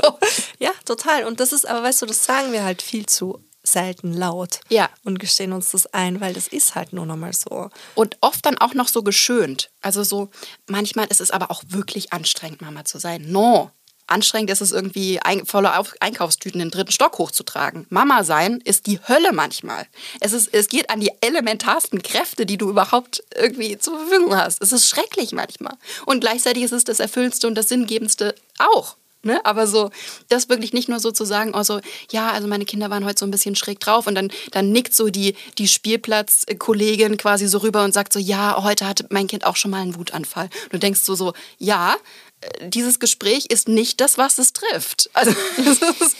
[0.58, 1.24] Ja, total.
[1.24, 4.88] Und das ist, aber weißt du, das sagen wir halt viel zu selten laut ja.
[5.04, 7.70] und gestehen uns das ein, weil das ist halt nur nochmal so.
[7.94, 9.70] Und oft dann auch noch so geschönt.
[9.80, 10.30] Also so,
[10.66, 13.30] manchmal ist es aber auch wirklich anstrengend, Mama zu sein.
[13.30, 13.70] No.
[14.06, 17.86] Anstrengend ist es irgendwie, ein, volle Einkaufstüten in den dritten Stock hochzutragen.
[17.88, 19.86] Mama sein ist die Hölle manchmal.
[20.20, 24.60] Es, ist, es geht an die elementarsten Kräfte, die du überhaupt irgendwie zur Verfügung hast.
[24.62, 25.74] Es ist schrecklich manchmal.
[26.04, 28.96] Und gleichzeitig ist es das Erfüllendste und das Sinngebendste auch.
[29.24, 29.44] Ne?
[29.44, 29.90] Aber so,
[30.28, 33.26] das wirklich nicht nur so zu sagen, also, ja, also meine Kinder waren heute so
[33.26, 37.84] ein bisschen schräg drauf und dann, dann nickt so die, die Spielplatzkollegin quasi so rüber
[37.84, 40.50] und sagt so, ja, heute hatte mein Kind auch schon mal einen Wutanfall.
[40.64, 41.96] Und du denkst so, so, ja,
[42.40, 45.10] äh, dieses Gespräch ist nicht das, was es trifft.
[45.14, 45.32] Also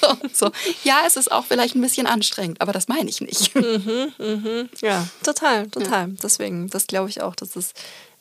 [0.01, 0.51] so, so.
[0.85, 3.55] ja, es ist auch vielleicht ein bisschen anstrengend, aber das meine ich nicht.
[3.55, 4.69] Mhm, mhm.
[4.81, 6.09] Ja, total, total.
[6.09, 6.15] Ja.
[6.23, 7.73] Deswegen, das glaube ich auch, dass es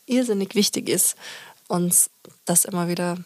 [0.05, 1.15] irrsinnig wichtig ist,
[1.67, 2.09] uns
[2.45, 3.17] das immer wieder,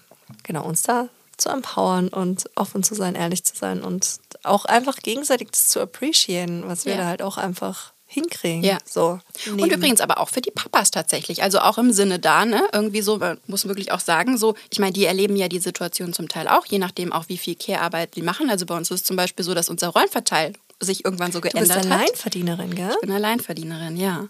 [0.44, 4.98] genau, uns da zu empowern und offen zu sein, ehrlich zu sein und auch einfach
[4.98, 7.00] gegenseitig das zu appreciaten, was wir ja.
[7.00, 8.64] da halt auch einfach hinkriegen.
[8.64, 8.78] Ja.
[8.86, 11.44] So, und übrigens aber auch für die Papas tatsächlich.
[11.44, 12.68] Also auch im Sinne da, ne?
[12.72, 16.14] Irgendwie so, man muss wirklich auch sagen, so, ich meine, die erleben ja die Situation
[16.14, 18.50] zum Teil auch, je nachdem auch, wie viel Care-Arbeit die machen.
[18.50, 21.70] Also bei uns ist es zum Beispiel so, dass unser Rollenverteil sich irgendwann so geändert
[21.70, 21.84] hat.
[21.84, 22.92] Du bist Alleinverdienerin, gell?
[22.94, 24.30] Ich bin Alleinverdienerin, ja.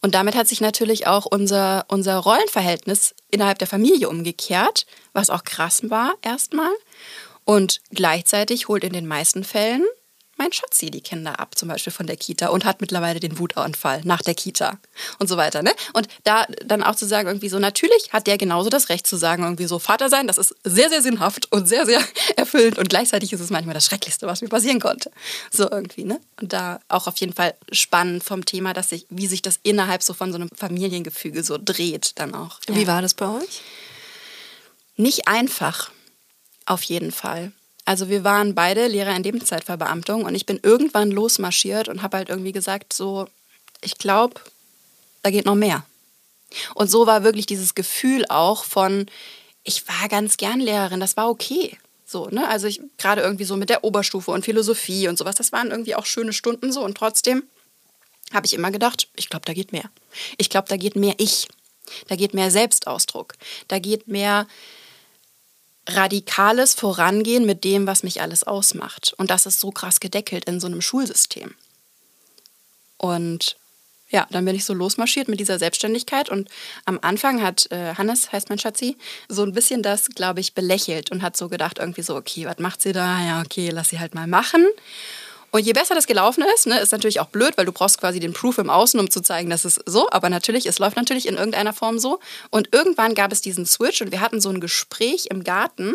[0.00, 5.44] Und damit hat sich natürlich auch unser, unser Rollenverhältnis innerhalb der Familie umgekehrt, was auch
[5.44, 6.72] krass war erstmal.
[7.44, 9.84] Und gleichzeitig holt in den meisten Fällen
[10.38, 14.00] mein Schatzi die Kinder ab, zum Beispiel von der Kita und hat mittlerweile den Wutanfall
[14.04, 14.78] nach der Kita
[15.18, 15.62] und so weiter.
[15.62, 15.72] Ne?
[15.92, 19.16] Und da dann auch zu sagen, irgendwie so, natürlich hat der genauso das Recht zu
[19.16, 22.00] sagen, irgendwie so Vater sein, das ist sehr, sehr sinnhaft und sehr, sehr
[22.36, 25.10] erfüllend und gleichzeitig ist es manchmal das Schrecklichste, was mir passieren konnte.
[25.50, 26.20] So irgendwie, ne?
[26.40, 30.02] Und da auch auf jeden Fall spannend vom Thema, dass sich, wie sich das innerhalb
[30.02, 32.60] so von so einem Familiengefüge so dreht dann auch.
[32.68, 33.62] Wie war das bei euch?
[34.96, 35.90] Nicht einfach,
[36.66, 37.52] auf jeden Fall.
[37.88, 42.28] Also wir waren beide Lehrer in Lebenszeitverbeamtung und ich bin irgendwann losmarschiert und habe halt
[42.28, 43.26] irgendwie gesagt, so,
[43.80, 44.42] ich glaube,
[45.22, 45.86] da geht noch mehr.
[46.74, 49.06] Und so war wirklich dieses Gefühl auch von,
[49.64, 51.78] ich war ganz gern Lehrerin, das war okay.
[52.04, 52.46] So, ne?
[52.46, 55.94] Also ich gerade irgendwie so mit der Oberstufe und Philosophie und sowas, das waren irgendwie
[55.94, 57.42] auch schöne Stunden so und trotzdem
[58.34, 59.88] habe ich immer gedacht, ich glaube, da geht mehr.
[60.36, 61.48] Ich glaube, da geht mehr ich.
[62.08, 63.32] Da geht mehr Selbstausdruck.
[63.66, 64.46] Da geht mehr
[65.88, 69.14] radikales Vorangehen mit dem, was mich alles ausmacht.
[69.16, 71.54] Und das ist so krass gedeckelt in so einem Schulsystem.
[72.98, 73.56] Und
[74.10, 76.48] ja, dann bin ich so losmarschiert mit dieser Selbstständigkeit und
[76.86, 78.96] am Anfang hat äh, Hannes, heißt mein Schatzi,
[79.28, 82.58] so ein bisschen das, glaube ich, belächelt und hat so gedacht, irgendwie so, okay, was
[82.58, 83.20] macht sie da?
[83.20, 84.66] Ja, okay, lass sie halt mal machen.
[85.50, 88.20] Und je besser das gelaufen ist, ne, ist natürlich auch blöd, weil du brauchst quasi
[88.20, 91.26] den Proof im Außen, um zu zeigen, dass es so, aber natürlich, es läuft natürlich
[91.26, 92.20] in irgendeiner Form so.
[92.50, 95.94] Und irgendwann gab es diesen Switch und wir hatten so ein Gespräch im Garten.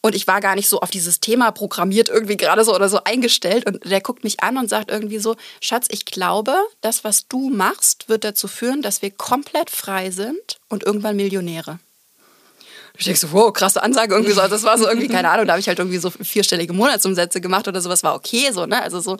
[0.00, 3.04] Und ich war gar nicht so auf dieses Thema programmiert irgendwie gerade so oder so
[3.04, 3.66] eingestellt.
[3.66, 7.50] Und der guckt mich an und sagt irgendwie so, Schatz, ich glaube, das, was du
[7.50, 11.78] machst, wird dazu führen, dass wir komplett frei sind und irgendwann Millionäre.
[12.96, 14.40] Ich denke so, wow, krasse Ansage irgendwie so.
[14.40, 17.40] Also das war so irgendwie, keine Ahnung, da habe ich halt irgendwie so vierstellige Monatsumsätze
[17.40, 18.80] gemacht oder sowas, war okay so, ne?
[18.82, 19.16] Also so.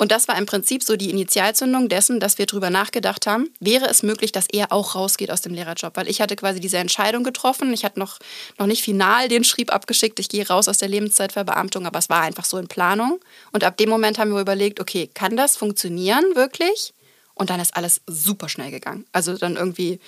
[0.00, 3.84] Und das war im Prinzip so die Initialzündung dessen, dass wir drüber nachgedacht haben, wäre
[3.84, 5.94] es möglich, dass er auch rausgeht aus dem Lehrerjob?
[5.94, 7.70] Weil ich hatte quasi diese Entscheidung getroffen.
[7.74, 8.18] Ich hatte noch,
[8.58, 12.22] noch nicht final den Schrieb abgeschickt, ich gehe raus aus der Lebenszeitverbeamtung, aber es war
[12.22, 13.20] einfach so in Planung.
[13.52, 16.94] Und ab dem Moment haben wir überlegt, okay, kann das funktionieren wirklich?
[17.34, 19.04] Und dann ist alles super schnell gegangen.
[19.12, 20.00] Also dann irgendwie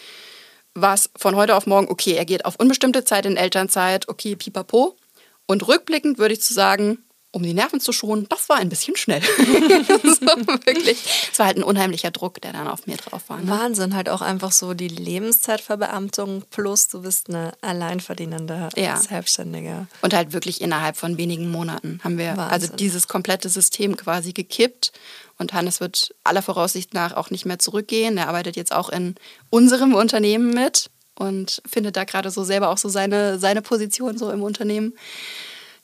[0.75, 4.37] war es von heute auf morgen, okay, er geht auf unbestimmte Zeit in Elternzeit, okay,
[4.37, 4.97] pipapo.
[5.47, 6.99] Und rückblickend würde ich zu sagen,
[7.35, 9.23] um die Nerven zu schonen, das war ein bisschen schnell.
[10.03, 10.27] so,
[10.67, 11.31] wirklich.
[11.33, 13.39] Es war halt ein unheimlicher Druck, der dann auf mir drauf war.
[13.39, 13.49] Ne?
[13.51, 18.99] Wahnsinn, halt auch einfach so die Lebenszeitverbeamtung plus du bist eine alleinverdienende ja.
[18.99, 19.87] Selbstständige.
[20.03, 22.53] Und halt wirklich innerhalb von wenigen Monaten haben wir also Wahnsinn.
[22.53, 24.93] also dieses komplette System quasi gekippt.
[25.43, 28.17] Und Hannes wird aller Voraussicht nach auch nicht mehr zurückgehen.
[28.17, 29.17] Er arbeitet jetzt auch in
[29.51, 34.31] unserem Unternehmen mit und findet da gerade so selber auch so seine, seine Position so
[34.31, 34.95] im Unternehmen.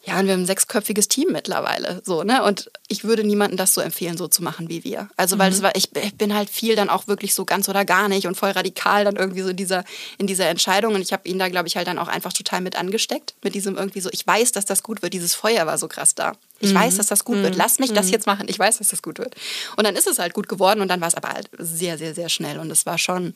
[0.08, 2.00] Ja, und wir haben ein sechsköpfiges Team mittlerweile.
[2.02, 2.42] So, ne?
[2.42, 5.10] Und ich würde niemandem das so empfehlen, so zu machen wie wir.
[5.18, 5.54] Also, weil mhm.
[5.54, 8.26] das war, ich, ich, bin halt viel dann auch wirklich so ganz oder gar nicht
[8.26, 9.84] und voll radikal dann irgendwie so in dieser,
[10.16, 10.94] in dieser Entscheidung.
[10.94, 13.34] Und ich habe ihn da, glaube ich, halt dann auch einfach total mit angesteckt.
[13.42, 15.12] Mit diesem irgendwie so, ich weiß, dass das gut wird.
[15.12, 16.32] Dieses Feuer war so krass da.
[16.60, 16.76] Ich mhm.
[16.78, 17.42] weiß, dass das gut mhm.
[17.42, 17.56] wird.
[17.56, 18.12] Lass mich das mhm.
[18.12, 18.46] jetzt machen.
[18.48, 19.34] Ich weiß, dass das gut wird.
[19.76, 22.14] Und dann ist es halt gut geworden und dann war es aber halt sehr, sehr,
[22.14, 22.58] sehr schnell.
[22.58, 23.34] Und es war schon,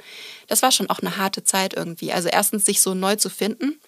[0.49, 2.15] das war schon auch eine harte Zeit irgendwie.
[2.15, 3.79] Also erstens sich so neu zu finden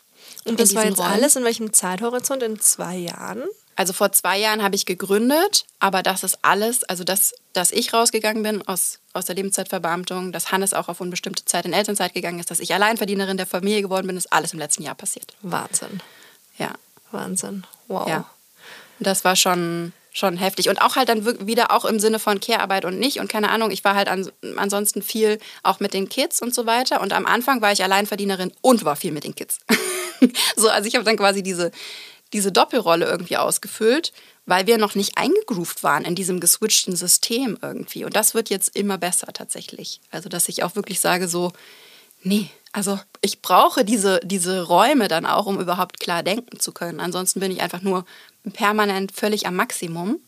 [0.45, 1.11] und das war jetzt Räumen.
[1.11, 2.43] alles in welchem Zeithorizont?
[2.43, 3.45] In zwei Jahren?
[3.77, 7.93] Also vor zwei Jahren habe ich gegründet, aber das ist alles, also das, dass ich
[7.93, 12.39] rausgegangen bin aus, aus der Lebenszeitverbeamtung, dass Hannes auch auf unbestimmte Zeit in Elternzeit gegangen
[12.39, 15.35] ist, dass ich Alleinverdienerin der Familie geworden bin, ist alles im letzten Jahr passiert.
[15.43, 16.01] Wahnsinn.
[16.57, 16.73] Ja.
[17.11, 17.65] Wahnsinn.
[17.89, 18.09] Wow.
[18.09, 18.31] Ja.
[19.01, 20.69] Das war schon, schon heftig.
[20.69, 23.19] Und auch halt dann wieder auch im Sinne von Care-Arbeit und nicht.
[23.19, 26.67] Und keine Ahnung, ich war halt an, ansonsten viel auch mit den Kids und so
[26.67, 27.01] weiter.
[27.03, 29.59] Und am Anfang war ich Alleinverdienerin und war viel mit den Kids.
[30.57, 31.73] so, also ich habe dann quasi diese,
[32.33, 34.13] diese Doppelrolle irgendwie ausgefüllt,
[34.47, 38.05] weil wir noch nicht eingegroovt waren in diesem geswitchten System irgendwie.
[38.05, 40.01] Und das wird jetzt immer besser tatsächlich.
[40.13, 41.53] Also, dass ich auch wirklich sage, so,
[42.23, 46.99] nee, also ich brauche diese, diese Räume dann auch, um überhaupt klar denken zu können.
[46.99, 48.05] Ansonsten bin ich einfach nur
[48.53, 50.19] permanent völlig am Maximum.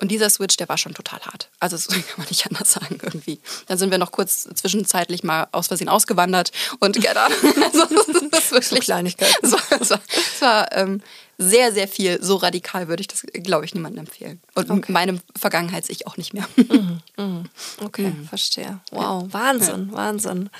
[0.00, 1.50] Und dieser Switch, der war schon total hart.
[1.60, 3.40] Also das kann man nicht anders sagen irgendwie.
[3.66, 7.20] Dann sind wir noch kurz zwischenzeitlich mal aus Versehen ausgewandert und genau,
[7.64, 7.84] also,
[8.30, 9.36] das ist wirklich Kleinigkeit.
[9.42, 11.02] Es war, es war, es war ähm,
[11.36, 12.22] sehr, sehr viel.
[12.22, 14.40] So radikal würde ich das, glaube ich, niemandem empfehlen.
[14.54, 14.92] Und okay.
[14.92, 16.48] meinem Vergangenheits-Ich auch nicht mehr.
[16.56, 17.44] Mhm, mhm.
[17.80, 18.28] Okay, mhm.
[18.28, 18.80] verstehe.
[18.90, 19.96] Wow, Wahnsinn, ja.
[19.96, 20.50] Wahnsinn.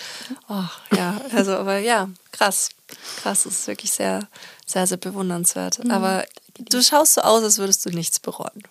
[0.49, 0.65] Oh,
[0.97, 2.71] ja, also, aber ja, krass.
[3.23, 4.29] Krass, das ist wirklich sehr,
[4.67, 5.85] sehr, sehr bewundernswert.
[5.85, 5.91] Mhm.
[5.91, 6.25] Aber
[6.59, 8.63] du schaust so aus, als würdest du nichts bereuen.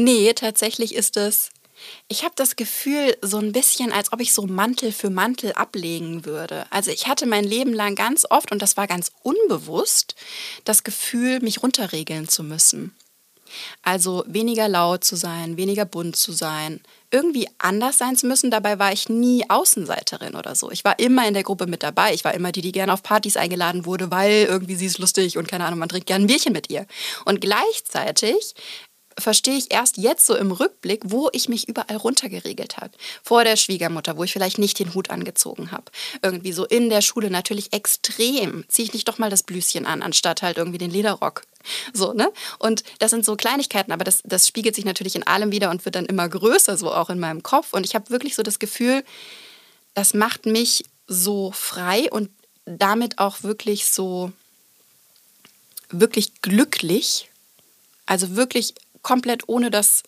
[0.00, 1.50] Nee, tatsächlich ist es.
[2.06, 6.24] Ich habe das Gefühl, so ein bisschen, als ob ich so Mantel für Mantel ablegen
[6.24, 6.66] würde.
[6.70, 10.14] Also ich hatte mein Leben lang ganz oft, und das war ganz unbewusst,
[10.64, 12.94] das Gefühl, mich runterregeln zu müssen.
[13.82, 16.80] Also weniger laut zu sein, weniger bunt zu sein,
[17.10, 18.50] irgendwie anders sein zu müssen.
[18.50, 20.70] Dabei war ich nie Außenseiterin oder so.
[20.70, 22.12] Ich war immer in der Gruppe mit dabei.
[22.12, 25.38] Ich war immer die, die gerne auf Partys eingeladen wurde, weil irgendwie sie ist lustig
[25.38, 26.86] und keine Ahnung, man trinkt gerne ein Bierchen mit ihr.
[27.24, 28.54] Und gleichzeitig
[29.18, 32.92] verstehe ich erst jetzt so im Rückblick, wo ich mich überall runtergeregelt habe.
[33.22, 35.84] Vor der Schwiegermutter, wo ich vielleicht nicht den Hut angezogen habe.
[36.22, 38.64] Irgendwie so in der Schule natürlich extrem.
[38.68, 41.42] Ziehe ich nicht doch mal das Blüschen an, anstatt halt irgendwie den Lederrock.
[41.92, 42.32] So, ne?
[42.58, 45.84] Und das sind so Kleinigkeiten, aber das, das spiegelt sich natürlich in allem wieder und
[45.84, 47.72] wird dann immer größer, so auch in meinem Kopf.
[47.72, 49.04] Und ich habe wirklich so das Gefühl,
[49.94, 52.30] das macht mich so frei und
[52.64, 54.32] damit auch wirklich so
[55.90, 57.30] wirklich glücklich.
[58.06, 60.02] Also wirklich komplett ohne das,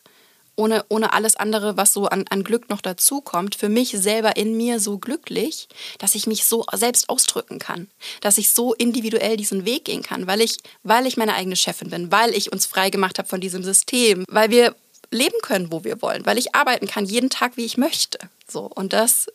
[0.57, 4.57] ohne, ohne alles andere, was so an, an Glück noch dazukommt, für mich selber in
[4.57, 5.69] mir so glücklich,
[5.99, 7.89] dass ich mich so selbst ausdrücken kann,
[8.21, 11.91] dass ich so individuell diesen Weg gehen kann, weil ich, weil ich meine eigene Chefin
[11.91, 14.77] bin, weil ich uns frei gemacht habe von diesem System, weil wir
[15.11, 18.19] leben können, wo wir wollen, weil ich arbeiten kann jeden Tag, wie ich möchte.
[18.47, 19.27] So und das,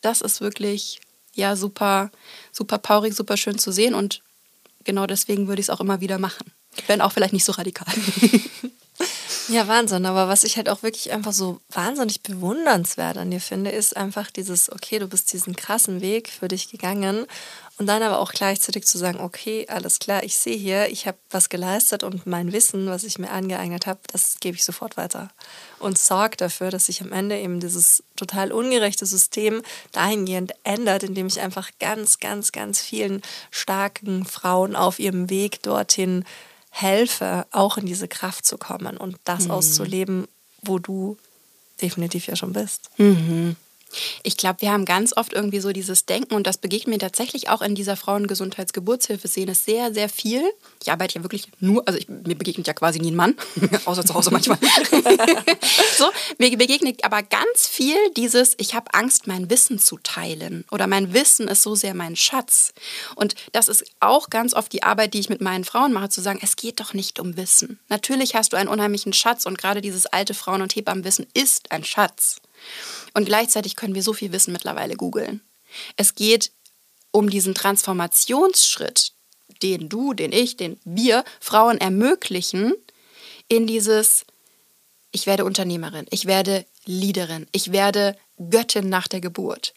[0.00, 1.00] das ist wirklich
[1.34, 2.10] ja super,
[2.50, 4.22] super paurig, super schön zu sehen und
[4.84, 6.52] genau deswegen würde ich es auch immer wieder machen.
[6.86, 7.92] Wenn auch vielleicht nicht so radikal.
[9.48, 10.06] Ja, Wahnsinn.
[10.06, 14.30] Aber was ich halt auch wirklich einfach so wahnsinnig bewundernswert an dir finde, ist einfach
[14.30, 17.26] dieses, okay, du bist diesen krassen Weg für dich gegangen
[17.78, 21.18] und dann aber auch gleichzeitig zu sagen, okay, alles klar, ich sehe hier, ich habe
[21.30, 25.30] was geleistet und mein Wissen, was ich mir angeeignet habe, das gebe ich sofort weiter.
[25.78, 31.26] Und sorge dafür, dass sich am Ende eben dieses total ungerechte System dahingehend ändert, indem
[31.26, 36.24] ich einfach ganz, ganz, ganz vielen starken Frauen auf ihrem Weg dorthin
[36.72, 39.52] helfe, auch in diese Kraft zu kommen und das mhm.
[39.52, 40.26] auszuleben,
[40.62, 41.18] wo du
[41.80, 42.90] definitiv ja schon bist.
[42.96, 43.56] Mhm.
[44.22, 47.48] Ich glaube, wir haben ganz oft irgendwie so dieses Denken und das begegnet mir tatsächlich
[47.48, 50.42] auch in dieser Frauengesundheitsgeburtshilfe-Szene sehr, sehr viel.
[50.82, 53.36] Ich arbeite ja wirklich nur, also ich, mir begegnet ja quasi nie ein Mann,
[53.84, 54.58] außer zu Hause manchmal.
[55.96, 60.86] so, mir begegnet aber ganz viel dieses, ich habe Angst, mein Wissen zu teilen oder
[60.86, 62.74] mein Wissen ist so sehr mein Schatz.
[63.14, 66.20] Und das ist auch ganz oft die Arbeit, die ich mit meinen Frauen mache, zu
[66.20, 67.78] sagen, es geht doch nicht um Wissen.
[67.88, 71.84] Natürlich hast du einen unheimlichen Schatz und gerade dieses alte Frauen- und Hebammenwissen ist ein
[71.84, 72.40] Schatz.
[73.14, 75.40] Und gleichzeitig können wir so viel Wissen mittlerweile googeln.
[75.96, 76.52] Es geht
[77.10, 79.12] um diesen Transformationsschritt,
[79.62, 82.72] den du, den ich, den wir Frauen ermöglichen,
[83.48, 84.24] in dieses,
[85.10, 88.16] ich werde Unternehmerin, ich werde Leaderin, ich werde
[88.50, 89.74] Göttin nach der Geburt.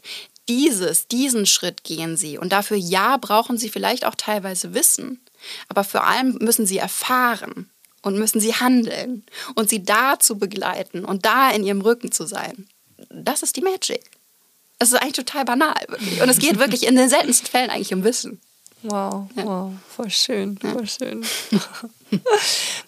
[0.47, 2.37] Dieses, diesen Schritt gehen sie.
[2.37, 5.19] Und dafür, ja, brauchen sie vielleicht auch teilweise Wissen.
[5.67, 7.69] Aber vor allem müssen sie erfahren
[8.01, 9.25] und müssen sie handeln
[9.55, 12.67] und sie da zu begleiten und da in ihrem Rücken zu sein.
[13.09, 14.01] Das ist die Magic.
[14.79, 15.75] Es ist eigentlich total banal.
[15.87, 16.21] Wirklich.
[16.21, 18.41] Und es geht wirklich in den seltensten Fällen eigentlich um Wissen.
[18.87, 19.45] Wow, ja.
[19.45, 20.85] wow, voll schön, voll ja.
[20.85, 21.25] schön.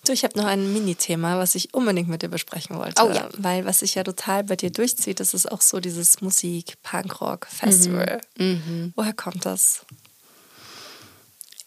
[0.05, 3.01] du, ich habe noch ein Mini-Thema, was ich unbedingt mit dir besprechen wollte.
[3.03, 3.29] Oh ja.
[3.37, 7.47] Weil was sich ja total bei dir durchzieht, das ist auch so dieses Musik, Punkrock,
[7.47, 8.21] Festival.
[8.37, 8.61] Mhm.
[8.67, 8.93] Mhm.
[8.95, 9.85] Woher kommt das?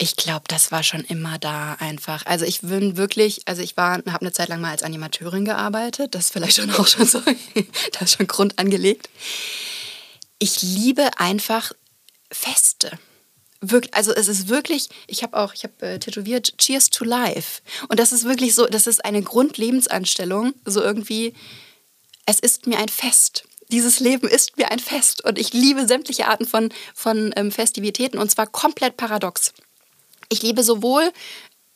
[0.03, 2.24] Ich glaube, das war schon immer da einfach.
[2.24, 6.14] Also ich bin wirklich, also ich war, habe eine Zeit lang mal als Animateurin gearbeitet.
[6.14, 7.20] Das ist vielleicht schon auch schon so,
[7.92, 9.11] das ist schon Grund angelegt.
[10.38, 11.72] Ich liebe einfach
[12.32, 12.98] Feste
[13.61, 17.61] wirklich, also es ist wirklich, ich habe auch, ich habe äh, tätowiert Cheers to Life.
[17.88, 21.34] Und das ist wirklich so, das ist eine Grundlebensanstellung, so irgendwie,
[22.24, 23.44] es ist mir ein Fest.
[23.68, 28.16] Dieses Leben ist mir ein Fest und ich liebe sämtliche Arten von, von ähm, Festivitäten
[28.16, 29.53] und zwar komplett paradox.
[30.31, 31.12] Ich liebe sowohl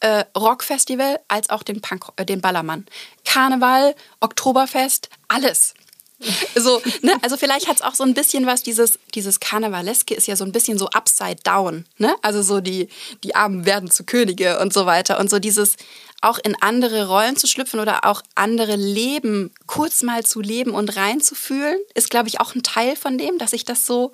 [0.00, 2.86] äh, Rockfestival als auch den, Punk, äh, den Ballermann.
[3.24, 5.74] Karneval, Oktoberfest, alles.
[6.54, 7.12] So, ne?
[7.22, 10.44] Also vielleicht hat es auch so ein bisschen was, dieses, dieses Karnevaleske ist ja so
[10.44, 12.14] ein bisschen so upside down, ne?
[12.22, 12.88] Also so die,
[13.24, 15.18] die Armen werden zu Könige und so weiter.
[15.18, 15.76] Und so dieses
[16.20, 20.96] auch in andere Rollen zu schlüpfen oder auch andere Leben kurz mal zu leben und
[20.96, 24.12] reinzufühlen, ist, glaube ich, auch ein Teil von dem, dass ich das so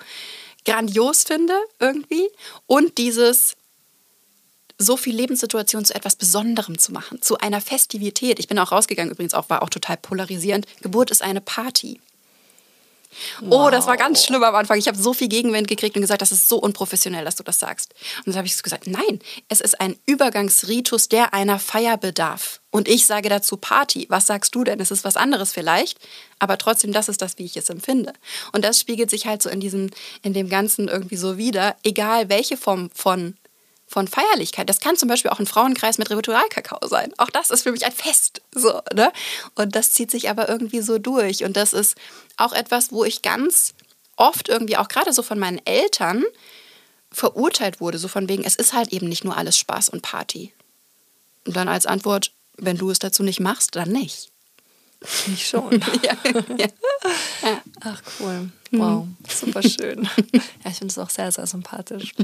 [0.64, 2.28] grandios finde irgendwie.
[2.66, 3.56] Und dieses
[4.80, 8.38] so viel Lebenssituation zu etwas Besonderem zu machen, zu einer Festivität.
[8.38, 10.66] Ich bin auch rausgegangen, übrigens auch, war auch total polarisierend.
[10.82, 12.00] Geburt ist eine Party.
[13.40, 13.66] Wow.
[13.66, 14.78] Oh, das war ganz schlimm am Anfang.
[14.78, 17.58] Ich habe so viel Gegenwind gekriegt und gesagt, das ist so unprofessionell, dass du das
[17.58, 17.92] sagst.
[18.18, 19.18] Und dann habe ich gesagt, nein,
[19.48, 22.60] es ist ein Übergangsritus, der einer Feier bedarf.
[22.70, 24.06] Und ich sage dazu Party.
[24.08, 24.78] Was sagst du denn?
[24.78, 25.98] Es ist was anderes vielleicht,
[26.38, 28.12] aber trotzdem, das ist das, wie ich es empfinde.
[28.52, 29.90] Und das spiegelt sich halt so in diesem,
[30.22, 33.34] in dem Ganzen irgendwie so wieder, egal welche Form von
[33.90, 34.68] von Feierlichkeit.
[34.68, 37.12] Das kann zum Beispiel auch ein Frauenkreis mit Ritualkakao sein.
[37.18, 38.40] Auch das ist für mich ein Fest.
[38.54, 39.12] So, ne?
[39.56, 41.42] Und das zieht sich aber irgendwie so durch.
[41.42, 41.96] Und das ist
[42.36, 43.74] auch etwas, wo ich ganz
[44.16, 46.22] oft irgendwie auch gerade so von meinen Eltern
[47.10, 50.54] verurteilt wurde, so von wegen, es ist halt eben nicht nur alles Spaß und Party.
[51.44, 54.30] Und dann als Antwort, wenn du es dazu nicht machst, dann nicht.
[55.32, 55.72] Ich schon.
[56.02, 56.14] ja,
[56.58, 56.66] ja.
[57.80, 58.50] Ach cool.
[58.70, 60.08] Wow, super schön.
[60.32, 62.14] Ja, ich finde es auch sehr, sehr sympathisch.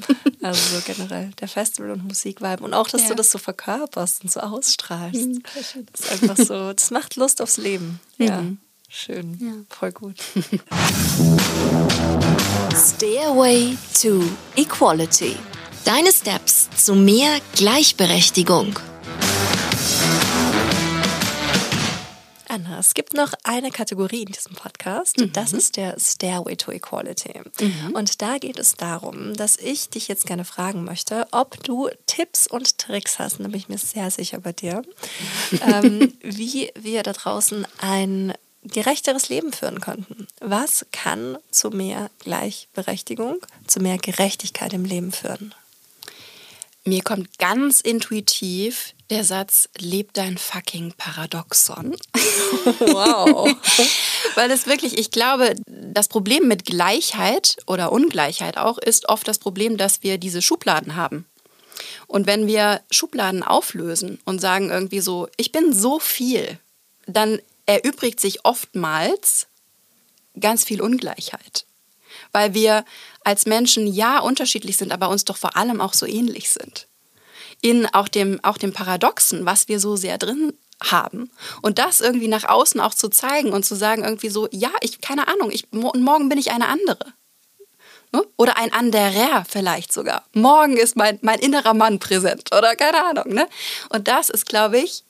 [0.42, 2.62] Also so generell der Festival- und Musikvibe.
[2.62, 3.08] Und auch, dass ja.
[3.08, 5.26] du das so verkörperst und so ausstrahlst.
[5.26, 7.98] Mhm, das ist einfach so, das macht Lust aufs Leben.
[8.18, 8.58] Ja, mhm.
[8.88, 9.38] schön.
[9.40, 9.52] Ja.
[9.70, 10.16] Voll gut.
[12.76, 14.22] Stairway to
[14.54, 15.36] Equality.
[15.84, 18.78] Deine Steps zu mehr Gleichberechtigung.
[22.56, 25.18] Anna, es gibt noch eine Kategorie in diesem Podcast.
[25.18, 25.30] Mhm.
[25.34, 27.42] Das ist der Stairway to Equality.
[27.60, 27.94] Mhm.
[27.94, 32.46] Und da geht es darum, dass ich dich jetzt gerne fragen möchte, ob du Tipps
[32.46, 34.80] und Tricks hast, da bin ich mir sehr sicher bei dir,
[35.70, 38.32] ähm, wie wir da draußen ein
[38.62, 40.26] gerechteres Leben führen könnten.
[40.40, 43.36] Was kann zu mehr Gleichberechtigung,
[43.66, 45.54] zu mehr Gerechtigkeit im Leben führen?
[46.86, 51.96] Mir kommt ganz intuitiv der Satz, leb dein fucking Paradoxon.
[52.80, 53.54] Wow.
[54.36, 59.38] Weil es wirklich, ich glaube, das Problem mit Gleichheit oder Ungleichheit auch ist oft das
[59.38, 61.26] Problem, dass wir diese Schubladen haben.
[62.06, 66.58] Und wenn wir Schubladen auflösen und sagen irgendwie so, ich bin so viel,
[67.06, 69.48] dann erübrigt sich oftmals
[70.38, 71.65] ganz viel Ungleichheit
[72.36, 72.84] weil wir
[73.24, 76.86] als Menschen ja unterschiedlich sind, aber uns doch vor allem auch so ähnlich sind.
[77.62, 80.52] In auch dem, auch dem Paradoxen, was wir so sehr drin
[80.84, 81.30] haben.
[81.62, 85.00] Und das irgendwie nach außen auch zu zeigen und zu sagen irgendwie so, ja, ich,
[85.00, 87.14] keine Ahnung, ich, morgen bin ich eine andere.
[88.12, 88.22] Ne?
[88.36, 90.22] Oder ein anderer vielleicht sogar.
[90.34, 93.32] Morgen ist mein, mein innerer Mann präsent oder keine Ahnung.
[93.32, 93.48] Ne?
[93.88, 95.04] Und das ist, glaube ich,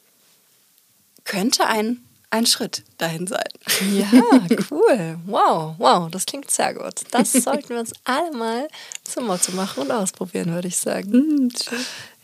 [1.24, 3.48] könnte ein ein Schritt dahin sein.
[3.92, 4.10] Ja,
[4.70, 5.18] cool.
[5.26, 7.02] Wow, wow, das klingt sehr gut.
[7.10, 8.68] Das sollten wir uns alle mal
[9.04, 11.10] zum Motto machen und ausprobieren, würde ich sagen.
[11.10, 11.50] Mhm,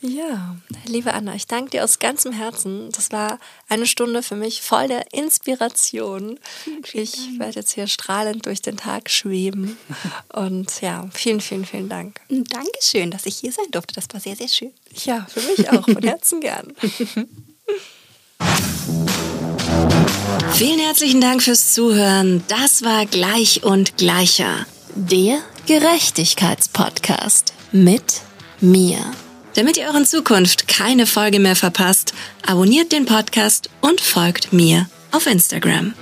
[0.05, 2.90] ja, liebe Anna, ich danke dir aus ganzem Herzen.
[2.90, 3.38] Das war
[3.68, 6.40] eine Stunde für mich voll der Inspiration.
[6.92, 9.78] Ich werde jetzt hier strahlend durch den Tag schweben.
[10.32, 12.20] Und ja, vielen, vielen, vielen Dank.
[12.28, 13.94] Dankeschön, dass ich hier sein durfte.
[13.94, 14.72] Das war sehr, sehr schön.
[15.05, 15.84] Ja, für mich auch.
[15.84, 16.74] Von Herzen gern.
[20.53, 22.43] Vielen herzlichen Dank fürs Zuhören.
[22.49, 28.20] Das war Gleich und Gleicher, der Gerechtigkeitspodcast mit
[28.61, 28.99] mir,
[29.55, 32.14] Damit ihr auch in Zukunft keine Folge mehr verpasst,
[32.47, 35.95] abonniert den Podcast und folgt mir auf Instagram.